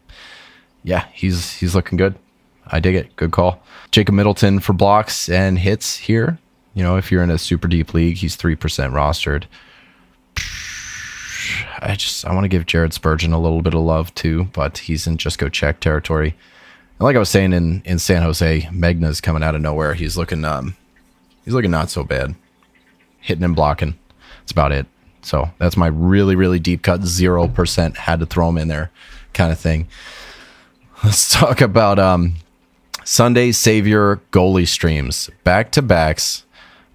yeah, 0.83 1.07
he's 1.13 1.53
he's 1.53 1.75
looking 1.75 1.97
good. 1.97 2.15
I 2.67 2.81
dig 2.81 2.97
it. 2.97 3.15
Good 3.17 3.31
call. 3.31 3.63
Jacob 3.93 4.15
Middleton 4.15 4.59
for 4.59 4.73
blocks 4.73 5.29
and 5.29 5.59
hits 5.59 5.97
here. 5.97 6.39
You 6.75 6.83
know, 6.83 6.97
if 6.97 7.13
you're 7.13 7.23
in 7.23 7.31
a 7.31 7.39
super 7.39 7.69
deep 7.69 7.95
league, 7.95 8.17
he's 8.17 8.37
three 8.37 8.57
percent 8.57 8.93
rostered. 8.93 9.45
I 11.81 11.95
just 11.95 12.25
I 12.25 12.35
want 12.35 12.45
to 12.45 12.49
give 12.49 12.67
Jared 12.67 12.93
Spurgeon 12.93 13.33
a 13.33 13.41
little 13.41 13.63
bit 13.63 13.75
of 13.75 13.81
love 13.81 14.15
too, 14.15 14.45
but 14.53 14.79
he's 14.79 15.07
in 15.07 15.17
just 15.17 15.39
go 15.39 15.49
check 15.49 15.81
territory. 15.81 16.35
And 16.99 17.05
like 17.05 17.17
I 17.17 17.19
was 17.19 17.29
saying 17.29 17.53
in 17.53 17.83
in 17.85 17.99
San 17.99 18.23
Jose, 18.23 18.63
Megna's 18.73 19.21
coming 19.21 19.43
out 19.43 19.55
of 19.55 19.61
nowhere. 19.61 19.95
He's 19.95 20.17
looking 20.17 20.45
um 20.45 20.77
he's 21.45 21.55
looking 21.55 21.71
not 21.71 21.91
so 21.91 22.05
bad. 22.05 22.35
Hitting 23.21 23.45
and 23.45 23.57
blocking. 23.57 23.99
That's 24.41 24.53
about 24.53 24.73
it. 24.73 24.87
So 25.23 25.51
that's 25.59 25.77
my 25.77 25.89
really, 25.89 26.37
really 26.37 26.61
deep 26.61 26.83
cut, 26.83 27.03
zero 27.03 27.49
percent 27.49 27.97
had 27.97 28.21
to 28.21 28.27
throw 28.27 28.49
him 28.49 28.59
in 28.59 28.69
there 28.69 28.91
kind 29.35 29.53
of 29.53 29.59
thing. 29.59 29.89
Let's 31.05 31.31
talk 31.33 31.61
about 31.61 31.99
um 31.99 32.35
Sunday 33.05 33.53
Savior 33.53 34.21
goalie 34.33 34.69
streams. 34.69 35.31
Back 35.45 35.71
to 35.73 35.83
backs 35.83 36.45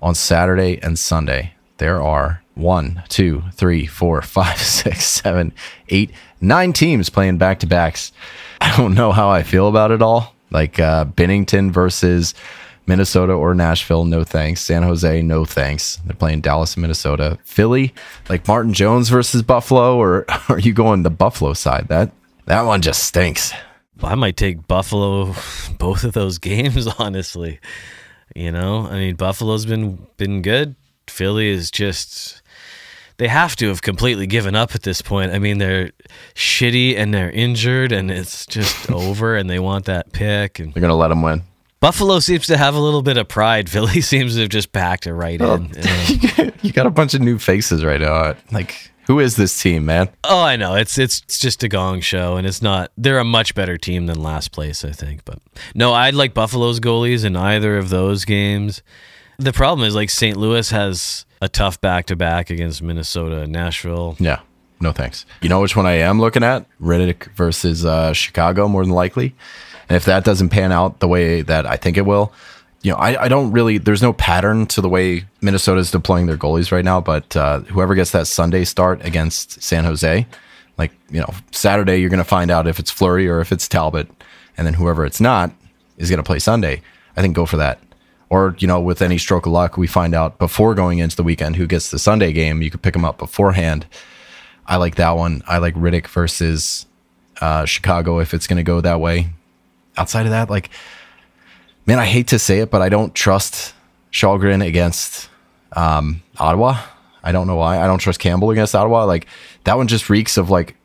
on 0.02 0.16
Saturday 0.16 0.80
and 0.82 0.98
Sunday. 0.98 1.54
There 1.78 2.02
are 2.02 2.41
one, 2.62 3.04
two, 3.10 3.44
three, 3.54 3.86
four, 3.86 4.22
five, 4.22 4.58
six, 4.62 5.06
seven, 5.06 5.54
eight, 5.90 6.12
nine 6.40 6.74
teams 6.74 7.10
playing 7.10 7.38
back 7.38 7.60
to 7.60 7.68
backs. 7.68 8.12
I 8.60 8.76
don't 8.78 8.96
know 8.96 9.12
how 9.12 9.30
I 9.30 9.44
feel 9.44 9.68
about 9.68 9.92
it 9.92 10.02
all. 10.02 10.36
Like 10.52 10.80
uh, 10.80 11.06
Binnington 11.06 11.72
versus 11.72 12.34
Minnesota 12.88 13.34
or 13.34 13.54
Nashville, 13.54 14.06
no 14.06 14.24
thanks. 14.24 14.62
San 14.62 14.84
Jose, 14.84 15.22
no 15.22 15.46
thanks. 15.46 15.98
They're 16.06 16.16
playing 16.16 16.42
Dallas 16.42 16.74
and 16.76 16.82
Minnesota. 16.82 17.38
Philly, 17.44 17.94
like 18.28 18.48
Martin 18.48 18.74
Jones 18.74 19.10
versus 19.10 19.42
Buffalo, 19.44 19.98
or 19.98 20.26
are 20.50 20.60
you 20.60 20.74
going 20.74 21.04
the 21.04 21.10
Buffalo 21.10 21.54
side? 21.54 21.88
That 21.88 22.12
that 22.46 22.64
one 22.64 22.82
just 22.82 23.04
stinks. 23.04 23.54
I 24.04 24.16
might 24.16 24.36
take 24.36 24.68
Buffalo 24.68 25.36
both 25.78 26.04
of 26.04 26.14
those 26.14 26.38
games. 26.40 26.88
Honestly, 27.00 27.60
you 28.36 28.52
know, 28.52 28.88
I 28.88 28.98
mean, 28.98 29.16
Buffalo's 29.16 29.66
been 29.66 30.06
been 30.18 30.42
good. 30.42 30.76
Philly 31.08 31.50
is 31.50 31.72
just. 31.72 32.41
They 33.22 33.28
have 33.28 33.56
to 33.58 33.68
have 33.68 33.84
completely 33.84 34.26
given 34.26 34.56
up 34.56 34.74
at 34.74 34.82
this 34.82 35.04
point. 35.04 35.32
I 35.32 35.38
mean, 35.38 35.60
they're 35.60 35.92
shitty 36.34 36.98
and 36.98 37.14
they're 37.14 37.30
injured, 37.30 37.92
and 37.92 38.10
it's 38.10 38.48
just 38.48 38.90
over. 38.92 39.36
And 39.36 39.48
they 39.48 39.60
want 39.60 39.86
that 39.86 40.12
pick. 40.12 40.58
And 40.58 40.74
They're 40.74 40.82
gonna 40.82 40.96
let 40.96 41.10
them 41.10 41.22
win. 41.22 41.44
Buffalo 41.82 42.18
seems 42.18 42.48
to 42.48 42.58
have 42.58 42.74
a 42.74 42.80
little 42.80 43.04
bit 43.04 43.18
of 43.18 43.28
pride. 43.28 43.70
Philly 43.70 44.02
seems 44.02 44.34
to 44.34 44.42
have 44.42 44.50
just 44.50 44.72
packed 44.72 45.06
it 45.06 45.14
right 45.14 45.40
in. 45.40 45.72
Uh, 45.78 46.50
you 46.64 46.74
got 46.74 46.88
a 46.88 46.90
bunch 46.90 47.14
of 47.14 47.22
new 47.22 47.38
faces 47.38 47.86
right 47.86 48.02
now. 48.02 48.34
Like, 48.52 48.90
who 49.06 49.20
is 49.20 49.36
this 49.36 49.62
team, 49.62 49.86
man? 49.86 50.10
oh, 50.24 50.42
I 50.42 50.56
know. 50.56 50.74
It's 50.74 50.98
it's 50.98 51.22
it's 51.22 51.38
just 51.38 51.62
a 51.62 51.70
gong 51.70 52.02
show, 52.02 52.38
and 52.38 52.48
it's 52.48 52.64
not. 52.64 52.92
They're 52.98 53.20
a 53.20 53.24
much 53.24 53.54
better 53.54 53.78
team 53.78 54.08
than 54.08 54.20
last 54.24 54.52
place, 54.52 54.84
I 54.84 54.94
think. 54.94 55.26
But 55.26 55.38
no, 55.76 55.94
I'd 55.94 56.16
like 56.16 56.34
Buffalo's 56.34 56.80
goalies 56.80 57.24
in 57.24 57.36
either 57.36 57.78
of 57.78 57.90
those 57.90 58.26
games. 58.26 58.82
The 59.38 59.54
problem 59.54 59.88
is 59.88 59.94
like 59.94 60.10
St. 60.10 60.38
Louis 60.38 60.72
has 60.72 61.28
a 61.42 61.50
tough 61.50 61.82
back 61.82 62.06
to 62.06 62.16
back 62.16 62.50
against 62.50 62.82
Minnesota 62.82 63.42
and 63.42 63.52
Nashville. 63.52 64.16
Yeah, 64.20 64.42
no 64.80 64.92
thanks. 64.92 65.26
You 65.42 65.50
know 65.50 65.60
which 65.62 65.76
one 65.76 65.86
I 65.86 65.94
am 65.94 66.20
looking 66.20 66.44
at? 66.44 66.66
Rittich 66.80 67.26
versus 67.34 67.86
uh, 67.86 68.14
Chicago, 68.14 68.68
more 68.68 68.84
than 68.84 68.94
likely. 68.94 69.36
And 69.90 69.98
if 69.98 70.06
that 70.06 70.24
doesn't 70.24 70.50
pan 70.50 70.72
out 70.72 71.00
the 71.00 71.08
way 71.08 71.42
that 71.42 71.66
I 71.66 71.76
think 71.76 71.98
it 71.98 72.06
will, 72.06 72.32
you 72.84 72.92
know, 72.92 72.98
I, 72.98 73.24
I 73.24 73.28
don't 73.28 73.52
really. 73.52 73.78
There's 73.78 74.02
no 74.02 74.14
pattern 74.14 74.66
to 74.68 74.82
the 74.82 74.90
way 74.90 75.26
Minnesota 75.42 75.80
is 75.80 75.92
deploying 75.92 76.28
their 76.28 76.38
goalies 76.38 76.72
right 76.72 76.86
now. 76.86 77.02
But 77.02 77.36
uh, 77.36 77.60
whoever 77.62 77.94
gets 77.96 78.12
that 78.12 78.28
Sunday 78.28 78.64
start 78.64 79.04
against 79.06 79.62
San 79.62 79.84
Jose, 79.84 80.26
like 80.78 80.92
you 81.10 81.20
know, 81.20 81.34
Saturday 81.52 81.98
you're 81.98 82.10
going 82.10 82.18
to 82.20 82.24
find 82.24 82.50
out 82.50 82.68
if 82.68 82.80
it's 82.80 82.90
Fleury 82.90 83.28
or 83.28 83.40
if 83.40 83.52
it's 83.52 83.68
Talbot, 83.68 84.10
and 84.58 84.66
then 84.66 84.74
whoever 84.74 85.06
it's 85.06 85.22
not 85.22 85.52
is 85.98 86.10
going 86.10 86.18
to 86.18 86.24
play 86.24 86.40
Sunday. 86.40 86.82
I 87.16 87.22
think 87.22 87.36
go 87.36 87.46
for 87.46 87.58
that. 87.58 87.80
Or 88.32 88.56
you 88.60 88.68
know, 88.68 88.80
with 88.80 89.02
any 89.02 89.18
stroke 89.18 89.46
of 89.46 89.52
luck, 89.52 89.76
we 89.76 89.88
find 89.88 90.16
out 90.16 90.40
before 90.40 90.74
going 90.74 91.00
into 91.00 91.18
the 91.18 91.24
weekend 91.24 91.58
who 91.58 91.68
gets 91.68 91.92
the 91.92 92.00
Sunday 92.00 92.32
game. 92.32 92.62
You 92.62 92.72
could 92.72 92.82
pick 92.82 92.94
them 92.94 93.04
up 93.04 93.18
beforehand. 93.18 93.86
I 94.66 94.78
like 94.78 94.96
that 94.96 95.18
one. 95.18 95.44
I 95.50 95.58
like 95.58 95.76
Rittich 95.76 96.08
versus 96.08 96.86
uh, 97.42 97.66
Chicago 97.66 98.20
if 98.20 98.34
it's 98.34 98.48
going 98.48 98.56
to 98.56 98.64
go 98.64 98.80
that 98.80 99.02
way. 99.02 99.32
Outside 99.98 100.26
of 100.26 100.32
that, 100.32 100.50
like, 100.50 100.70
man, 101.86 102.00
I 102.00 102.06
hate 102.06 102.28
to 102.28 102.40
say 102.40 102.60
it, 102.60 102.72
but 102.72 102.82
I 102.82 102.88
don't 102.88 103.14
trust 103.14 103.74
Källgren 104.14 104.66
against 104.66 105.30
um, 105.74 106.24
Ottawa. 106.38 106.82
I 107.26 107.34
don't 107.34 107.48
know 107.48 107.58
why. 107.58 107.84
I 107.84 107.86
don't 107.86 108.00
trust 108.00 108.22
Campbell 108.22 108.52
against 108.52 108.74
Ottawa. 108.74 109.04
Like 109.04 109.28
that 109.66 109.76
one 109.76 109.90
just 109.90 110.10
reeks 110.10 110.38
of 110.38 110.50
like 110.50 110.78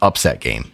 upset 0.00 0.40
game. 0.40 0.71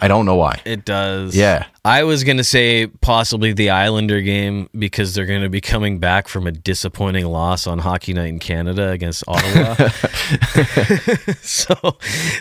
I 0.00 0.08
don't 0.08 0.26
know 0.26 0.36
why. 0.36 0.60
It 0.64 0.84
does. 0.84 1.34
Yeah. 1.36 1.66
I 1.84 2.04
was 2.04 2.22
going 2.22 2.36
to 2.36 2.44
say 2.44 2.86
possibly 2.86 3.52
the 3.52 3.70
Islander 3.70 4.20
game 4.20 4.68
because 4.78 5.14
they're 5.14 5.26
going 5.26 5.42
to 5.42 5.48
be 5.48 5.60
coming 5.60 5.98
back 5.98 6.28
from 6.28 6.46
a 6.46 6.52
disappointing 6.52 7.26
loss 7.26 7.66
on 7.66 7.78
Hockey 7.78 8.12
Night 8.12 8.28
in 8.28 8.38
Canada 8.38 8.90
against 8.90 9.24
Ottawa. 9.26 9.74
so 11.40 11.74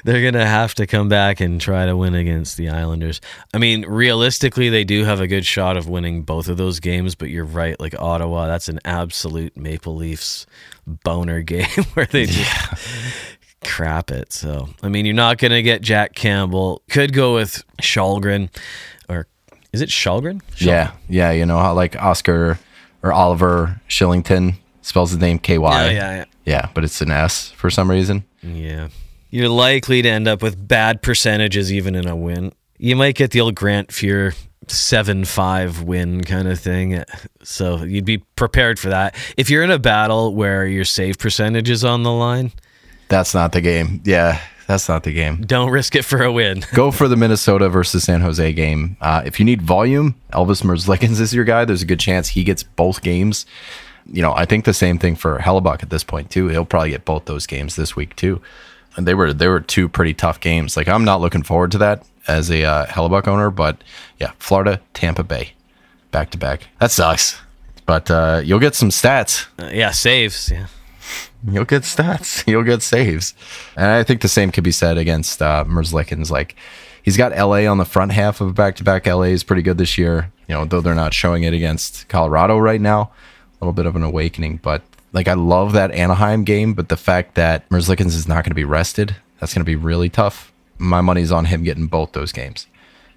they're 0.03 0.21
going 0.21 0.33
to 0.33 0.45
have 0.45 0.75
to 0.75 0.85
come 0.85 1.09
back 1.09 1.39
and 1.39 1.59
try 1.61 1.85
to 1.85 1.95
win 1.95 2.13
against 2.13 2.57
the 2.57 2.69
Islanders. 2.69 3.21
I 3.53 3.57
mean, 3.57 3.85
realistically, 3.87 4.69
they 4.69 4.83
do 4.83 5.05
have 5.05 5.21
a 5.21 5.27
good 5.27 5.45
shot 5.45 5.77
of 5.77 5.87
winning 5.87 6.23
both 6.23 6.49
of 6.49 6.57
those 6.57 6.79
games, 6.79 7.15
but 7.15 7.29
you're 7.29 7.45
right. 7.45 7.79
Like 7.79 7.99
Ottawa, 7.99 8.47
that's 8.47 8.69
an 8.69 8.79
absolute 8.85 9.55
Maple 9.55 9.95
Leafs 9.95 10.45
boner 10.87 11.41
game 11.43 11.83
where 11.93 12.05
they 12.05 12.25
just 12.25 13.36
crap 13.63 14.11
it. 14.11 14.33
So, 14.33 14.69
I 14.81 14.89
mean, 14.89 15.05
you're 15.05 15.15
not 15.15 15.37
going 15.37 15.51
to 15.51 15.61
get 15.61 15.81
Jack 15.81 16.13
Campbell. 16.15 16.81
Could 16.89 17.13
go 17.13 17.35
with 17.35 17.63
Shalgren 17.81 18.49
or 19.09 19.27
Is 19.73 19.81
it 19.81 19.89
Shalgren? 19.89 20.41
Yeah, 20.57 20.91
yeah. 21.09 21.31
You 21.31 21.45
know 21.45 21.59
how 21.59 21.73
like 21.73 21.95
Oscar 21.95 22.59
or 23.03 23.13
Oliver 23.13 23.81
Shillington 23.89 24.55
spells 24.81 25.11
his 25.11 25.19
name 25.19 25.39
K 25.39 25.57
Y. 25.57 25.85
Yeah, 25.85 25.91
yeah, 25.91 26.15
yeah. 26.15 26.25
Yeah, 26.45 26.69
but 26.73 26.83
it's 26.83 27.01
an 27.01 27.11
S 27.11 27.51
for 27.51 27.69
some 27.69 27.91
reason. 27.91 28.23
Yeah. 28.41 28.87
You're 29.29 29.49
likely 29.49 30.01
to 30.01 30.09
end 30.09 30.27
up 30.27 30.41
with 30.41 30.67
bad 30.67 31.01
percentages 31.01 31.73
even 31.73 31.95
in 31.95 32.07
a 32.07 32.15
win. 32.15 32.53
You 32.77 32.95
might 32.95 33.15
get 33.15 33.31
the 33.31 33.41
old 33.41 33.55
Grant 33.55 33.89
Fuhr 33.89 34.33
7 34.67 35.25
5 35.25 35.83
win 35.83 36.23
kind 36.23 36.47
of 36.47 36.59
thing. 36.59 37.03
So 37.43 37.83
you'd 37.83 38.05
be 38.05 38.19
prepared 38.35 38.79
for 38.79 38.89
that. 38.89 39.15
If 39.35 39.49
you're 39.49 39.63
in 39.63 39.71
a 39.71 39.79
battle 39.79 40.33
where 40.33 40.65
your 40.65 40.85
save 40.85 41.17
percentage 41.17 41.69
is 41.69 41.83
on 41.83 42.03
the 42.03 42.11
line, 42.11 42.51
That's 43.09 43.33
not 43.33 43.51
the 43.51 43.61
game. 43.61 44.01
Yeah, 44.03 44.39
that's 44.67 44.89
not 44.89 45.03
the 45.03 45.13
game. 45.13 45.41
don't 45.45 45.69
risk 45.71 45.95
it 45.95 46.03
for 46.03 46.23
a 46.23 46.31
win. 46.31 46.63
Go 46.73 46.91
for 46.91 47.07
the 47.07 47.15
Minnesota 47.15 47.69
versus 47.69 48.03
San 48.03 48.21
Jose 48.21 48.51
game. 48.53 48.97
Uh, 48.99 49.21
if 49.25 49.39
you 49.39 49.45
need 49.45 49.61
volume, 49.61 50.15
Elvis 50.33 50.61
Merzlikins 50.63 51.21
is 51.21 51.33
your 51.33 51.45
guy. 51.45 51.63
There's 51.65 51.81
a 51.81 51.85
good 51.85 51.99
chance 51.99 52.29
he 52.29 52.43
gets 52.43 52.63
both 52.63 53.01
games. 53.01 53.45
You 54.11 54.21
know, 54.21 54.33
I 54.33 54.45
think 54.45 54.65
the 54.65 54.73
same 54.73 54.97
thing 54.99 55.15
for 55.15 55.39
Hellebuyck 55.39 55.83
at 55.83 55.89
this 55.89 56.03
point 56.03 56.29
too. 56.29 56.47
He'll 56.47 56.65
probably 56.65 56.91
get 56.91 57.05
both 57.05 57.25
those 57.25 57.45
games 57.45 57.75
this 57.75 57.95
week 57.95 58.15
too. 58.15 58.41
And 58.95 59.07
they 59.07 59.13
were 59.13 59.31
they 59.33 59.47
were 59.47 59.59
two 59.59 59.87
pretty 59.87 60.13
tough 60.13 60.39
games. 60.39 60.75
Like 60.75 60.87
I'm 60.87 61.05
not 61.05 61.21
looking 61.21 61.43
forward 61.43 61.71
to 61.73 61.77
that 61.79 62.05
as 62.27 62.49
a 62.49 62.63
uh, 62.63 62.85
Hellebuyck 62.87 63.27
owner, 63.27 63.49
but 63.49 63.83
yeah, 64.19 64.31
Florida, 64.39 64.81
Tampa 64.93 65.23
Bay, 65.23 65.51
back 66.11 66.29
to 66.31 66.37
back. 66.37 66.67
That 66.79 66.91
sucks. 66.91 67.39
But 67.85 68.11
uh, 68.11 68.41
you'll 68.43 68.59
get 68.59 68.75
some 68.75 68.89
stats. 68.89 69.47
Uh, 69.57 69.69
yeah, 69.73 69.91
saves. 69.91 70.51
Yeah. 70.51 70.67
You'll 71.47 71.65
get 71.65 71.83
stats. 71.83 72.45
You'll 72.47 72.63
get 72.63 72.81
saves. 72.81 73.33
And 73.75 73.87
I 73.87 74.03
think 74.03 74.21
the 74.21 74.27
same 74.27 74.51
could 74.51 74.63
be 74.63 74.71
said 74.71 74.97
against 74.97 75.41
uh, 75.41 75.65
Merzlikins. 75.65 76.29
Like 76.29 76.55
he's 77.03 77.17
got 77.17 77.35
LA 77.35 77.69
on 77.69 77.77
the 77.77 77.85
front 77.85 78.11
half 78.11 78.41
of 78.41 78.55
back 78.55 78.75
to 78.77 78.83
back. 78.83 79.05
LA 79.05 79.23
is 79.23 79.43
pretty 79.43 79.61
good 79.61 79.77
this 79.77 79.97
year. 79.97 80.31
You 80.47 80.55
know, 80.55 80.65
though 80.65 80.81
they're 80.81 80.95
not 80.95 81.13
showing 81.13 81.43
it 81.43 81.53
against 81.53 82.07
Colorado 82.07 82.57
right 82.57 82.81
now. 82.81 83.11
A 83.59 83.65
little 83.65 83.73
bit 83.73 83.85
of 83.85 83.95
an 83.95 84.03
awakening, 84.03 84.57
but 84.57 84.83
like 85.13 85.27
I 85.27 85.33
love 85.33 85.73
that 85.73 85.91
Anaheim 85.91 86.43
game. 86.43 86.73
But 86.73 86.89
the 86.89 86.97
fact 86.97 87.35
that 87.35 87.67
Merzlikins 87.69 88.07
is 88.07 88.27
not 88.27 88.43
going 88.43 88.51
to 88.51 88.55
be 88.55 88.63
rested, 88.63 89.15
that's 89.39 89.53
going 89.53 89.65
to 89.65 89.69
be 89.69 89.75
really 89.75 90.09
tough. 90.09 90.51
My 90.77 91.01
money's 91.01 91.31
on 91.31 91.45
him 91.45 91.63
getting 91.63 91.87
both 91.87 92.11
those 92.11 92.31
games. 92.31 92.67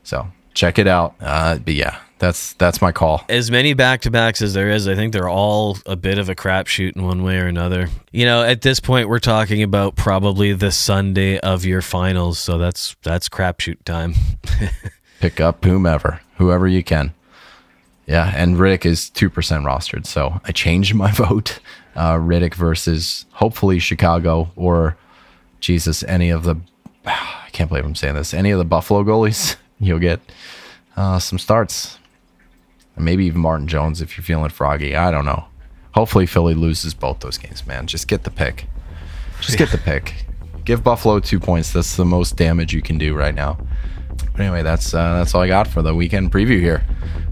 So 0.03 0.29
check 0.55 0.79
it 0.79 0.87
out. 0.87 1.14
Uh, 1.20 1.59
but 1.59 1.74
yeah, 1.74 1.98
that's 2.20 2.52
that's 2.54 2.80
my 2.80 2.92
call. 2.92 3.24
As 3.28 3.50
many 3.50 3.72
back 3.72 4.02
to 4.02 4.11
backs 4.11 4.42
as 4.42 4.54
there 4.54 4.70
is, 4.70 4.87
I 4.87 4.94
think 4.94 5.12
they're 5.12 5.28
all 5.28 5.78
a 5.87 5.96
bit 5.96 6.18
of 6.18 6.28
a 6.28 6.35
crapshoot 6.35 6.94
in 6.94 7.02
one 7.02 7.22
way 7.24 7.38
or 7.38 7.46
another. 7.46 7.88
You 8.12 8.26
know, 8.26 8.44
at 8.44 8.61
this 8.61 8.78
point, 8.78 9.09
we're 9.09 9.18
talking 9.18 9.62
about 9.62 9.96
probably 9.96 10.52
the 10.52 10.70
Sunday 10.70 11.38
of 11.40 11.64
your 11.64 11.83
finals, 11.83 12.38
so 12.38 12.59
that's 12.59 12.94
that's 13.02 13.28
crapshoot 13.28 13.83
time. 13.85 14.14
pick 15.20 15.40
up 15.40 15.64
whomever, 15.64 16.20
whoever 16.37 16.68
you 16.68 16.85
can. 16.85 17.14
Yeah, 18.06 18.33
and 18.37 18.56
Rittich 18.56 18.85
is 18.85 19.09
two 19.09 19.30
percent 19.30 19.64
rostered, 19.64 20.06
so 20.06 20.40
I 20.44 20.52
changed 20.52 20.94
my 20.94 21.11
vote. 21.12 21.59
Uh, 21.96 22.16
Rittich 22.16 22.54
versus 22.54 23.24
hopefully 23.33 23.78
Chicago 23.78 24.50
or 24.56 24.96
Jesus, 25.61 26.02
any 26.04 26.28
of 26.28 26.42
the. 26.44 26.56
I 27.06 27.48
can't 27.52 27.68
believe 27.68 27.85
I'm 27.85 27.94
saying 27.94 28.14
this. 28.14 28.35
Any 28.35 28.50
of 28.50 28.59
the 28.59 28.64
Buffalo 28.64 29.04
goalies, 29.04 29.56
you'll 29.80 29.98
get 29.98 30.20
uh, 30.96 31.18
some 31.18 31.38
starts, 31.38 31.98
maybe 32.96 33.24
even 33.26 33.40
Martin 33.40 33.68
Jones 33.68 34.00
if 34.00 34.16
you're 34.16 34.24
feeling 34.24 34.50
froggy. 34.50 34.96
I 34.96 35.11
don't 35.11 35.24
know. 35.24 35.44
Hopefully 35.94 36.26
Philly 36.26 36.55
loses 36.55 36.94
both 36.94 37.20
those 37.20 37.38
games, 37.38 37.66
man. 37.66 37.87
Just 37.87 38.09
get 38.09 38.24
the 38.24 38.31
pick. 38.31 38.66
Just 39.40 39.59
get 39.59 39.70
the 39.70 39.79
pick. 39.79 40.26
Give 40.64 40.85
Buffalo 40.85 41.18
two 41.20 41.40
points. 41.40 41.72
That's 41.72 41.96
the 41.96 42.05
most 42.05 42.37
damage 42.37 42.72
you 42.72 42.83
can 42.83 42.98
do 42.98 43.14
right 43.14 43.35
now. 43.35 43.59
But 44.33 44.40
anyway, 44.40 44.62
that's 44.62 44.94
uh, 44.94 45.18
that's 45.18 45.35
all 45.35 45.42
I 45.42 45.48
got 45.48 45.66
for 45.66 45.83
the 45.83 45.94
weekend 45.94 46.31
preview 46.31 46.61
here. 46.61 46.85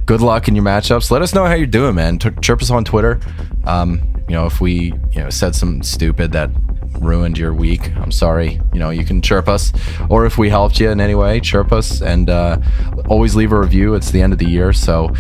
Good 0.07 0.21
luck 0.21 0.49
in 0.49 0.57
your 0.57 0.65
matchups. 0.65 1.11
Let 1.11 1.23
us 1.23 1.35
know 1.35 1.45
how 1.45 1.55
you're 1.55 1.67
doing, 1.67 1.95
man. 1.95 2.19
T- 2.19 2.31
chirp 2.41 2.63
us 2.63 2.71
on 2.71 2.85
Twitter. 2.85 3.21
Um, 3.65 4.01
you 4.29 4.35
know, 4.35 4.47
if 4.47 4.61
we 4.61 4.93
you 5.13 5.21
know 5.21 5.31
said 5.31 5.55
some 5.55 5.83
stupid 5.83 6.33
that 6.33 6.51
ruined 7.01 7.39
your 7.39 7.55
week, 7.55 7.95
I'm 7.97 8.13
sorry. 8.13 8.61
You 8.73 8.79
know, 8.79 8.91
you 8.91 9.05
can 9.05 9.23
chirp 9.23 9.49
us, 9.49 9.73
or 10.09 10.27
if 10.27 10.39
we 10.39 10.49
helped 10.51 10.81
you 10.81 10.91
in 10.91 11.01
any 11.01 11.15
way, 11.15 11.41
chirp 11.41 11.73
us, 11.73 12.03
and 12.03 12.31
uh, 12.31 12.59
always 13.09 13.37
leave 13.37 13.53
a 13.53 13.59
review. 13.59 13.95
It's 13.95 14.11
the 14.11 14.23
end 14.23 14.33
of 14.33 14.39
the 14.39 14.49
year, 14.49 14.73
so 14.73 15.11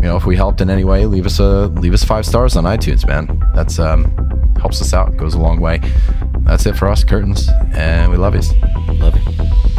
you 0.00 0.08
know 0.08 0.16
if 0.16 0.24
we 0.24 0.36
helped 0.36 0.60
in 0.60 0.70
any 0.70 0.84
way, 0.84 1.06
leave 1.06 1.26
us 1.26 1.38
a 1.38 1.66
leave 1.66 1.92
us 1.92 2.04
five 2.04 2.26
stars 2.26 2.56
on 2.56 2.64
iTunes, 2.64 3.06
man. 3.06 3.42
That's 3.54 3.78
um, 3.78 4.04
helps 4.60 4.80
us 4.80 4.92
out. 4.92 5.16
Goes 5.16 5.34
a 5.34 5.40
long 5.40 5.60
way. 5.60 5.80
That's 6.40 6.66
it 6.66 6.76
for 6.76 6.88
us, 6.88 7.04
curtains, 7.04 7.48
and 7.74 8.10
we 8.10 8.16
love 8.16 8.34
you. 8.34 8.42
Love 8.94 9.16
you. 9.16 9.71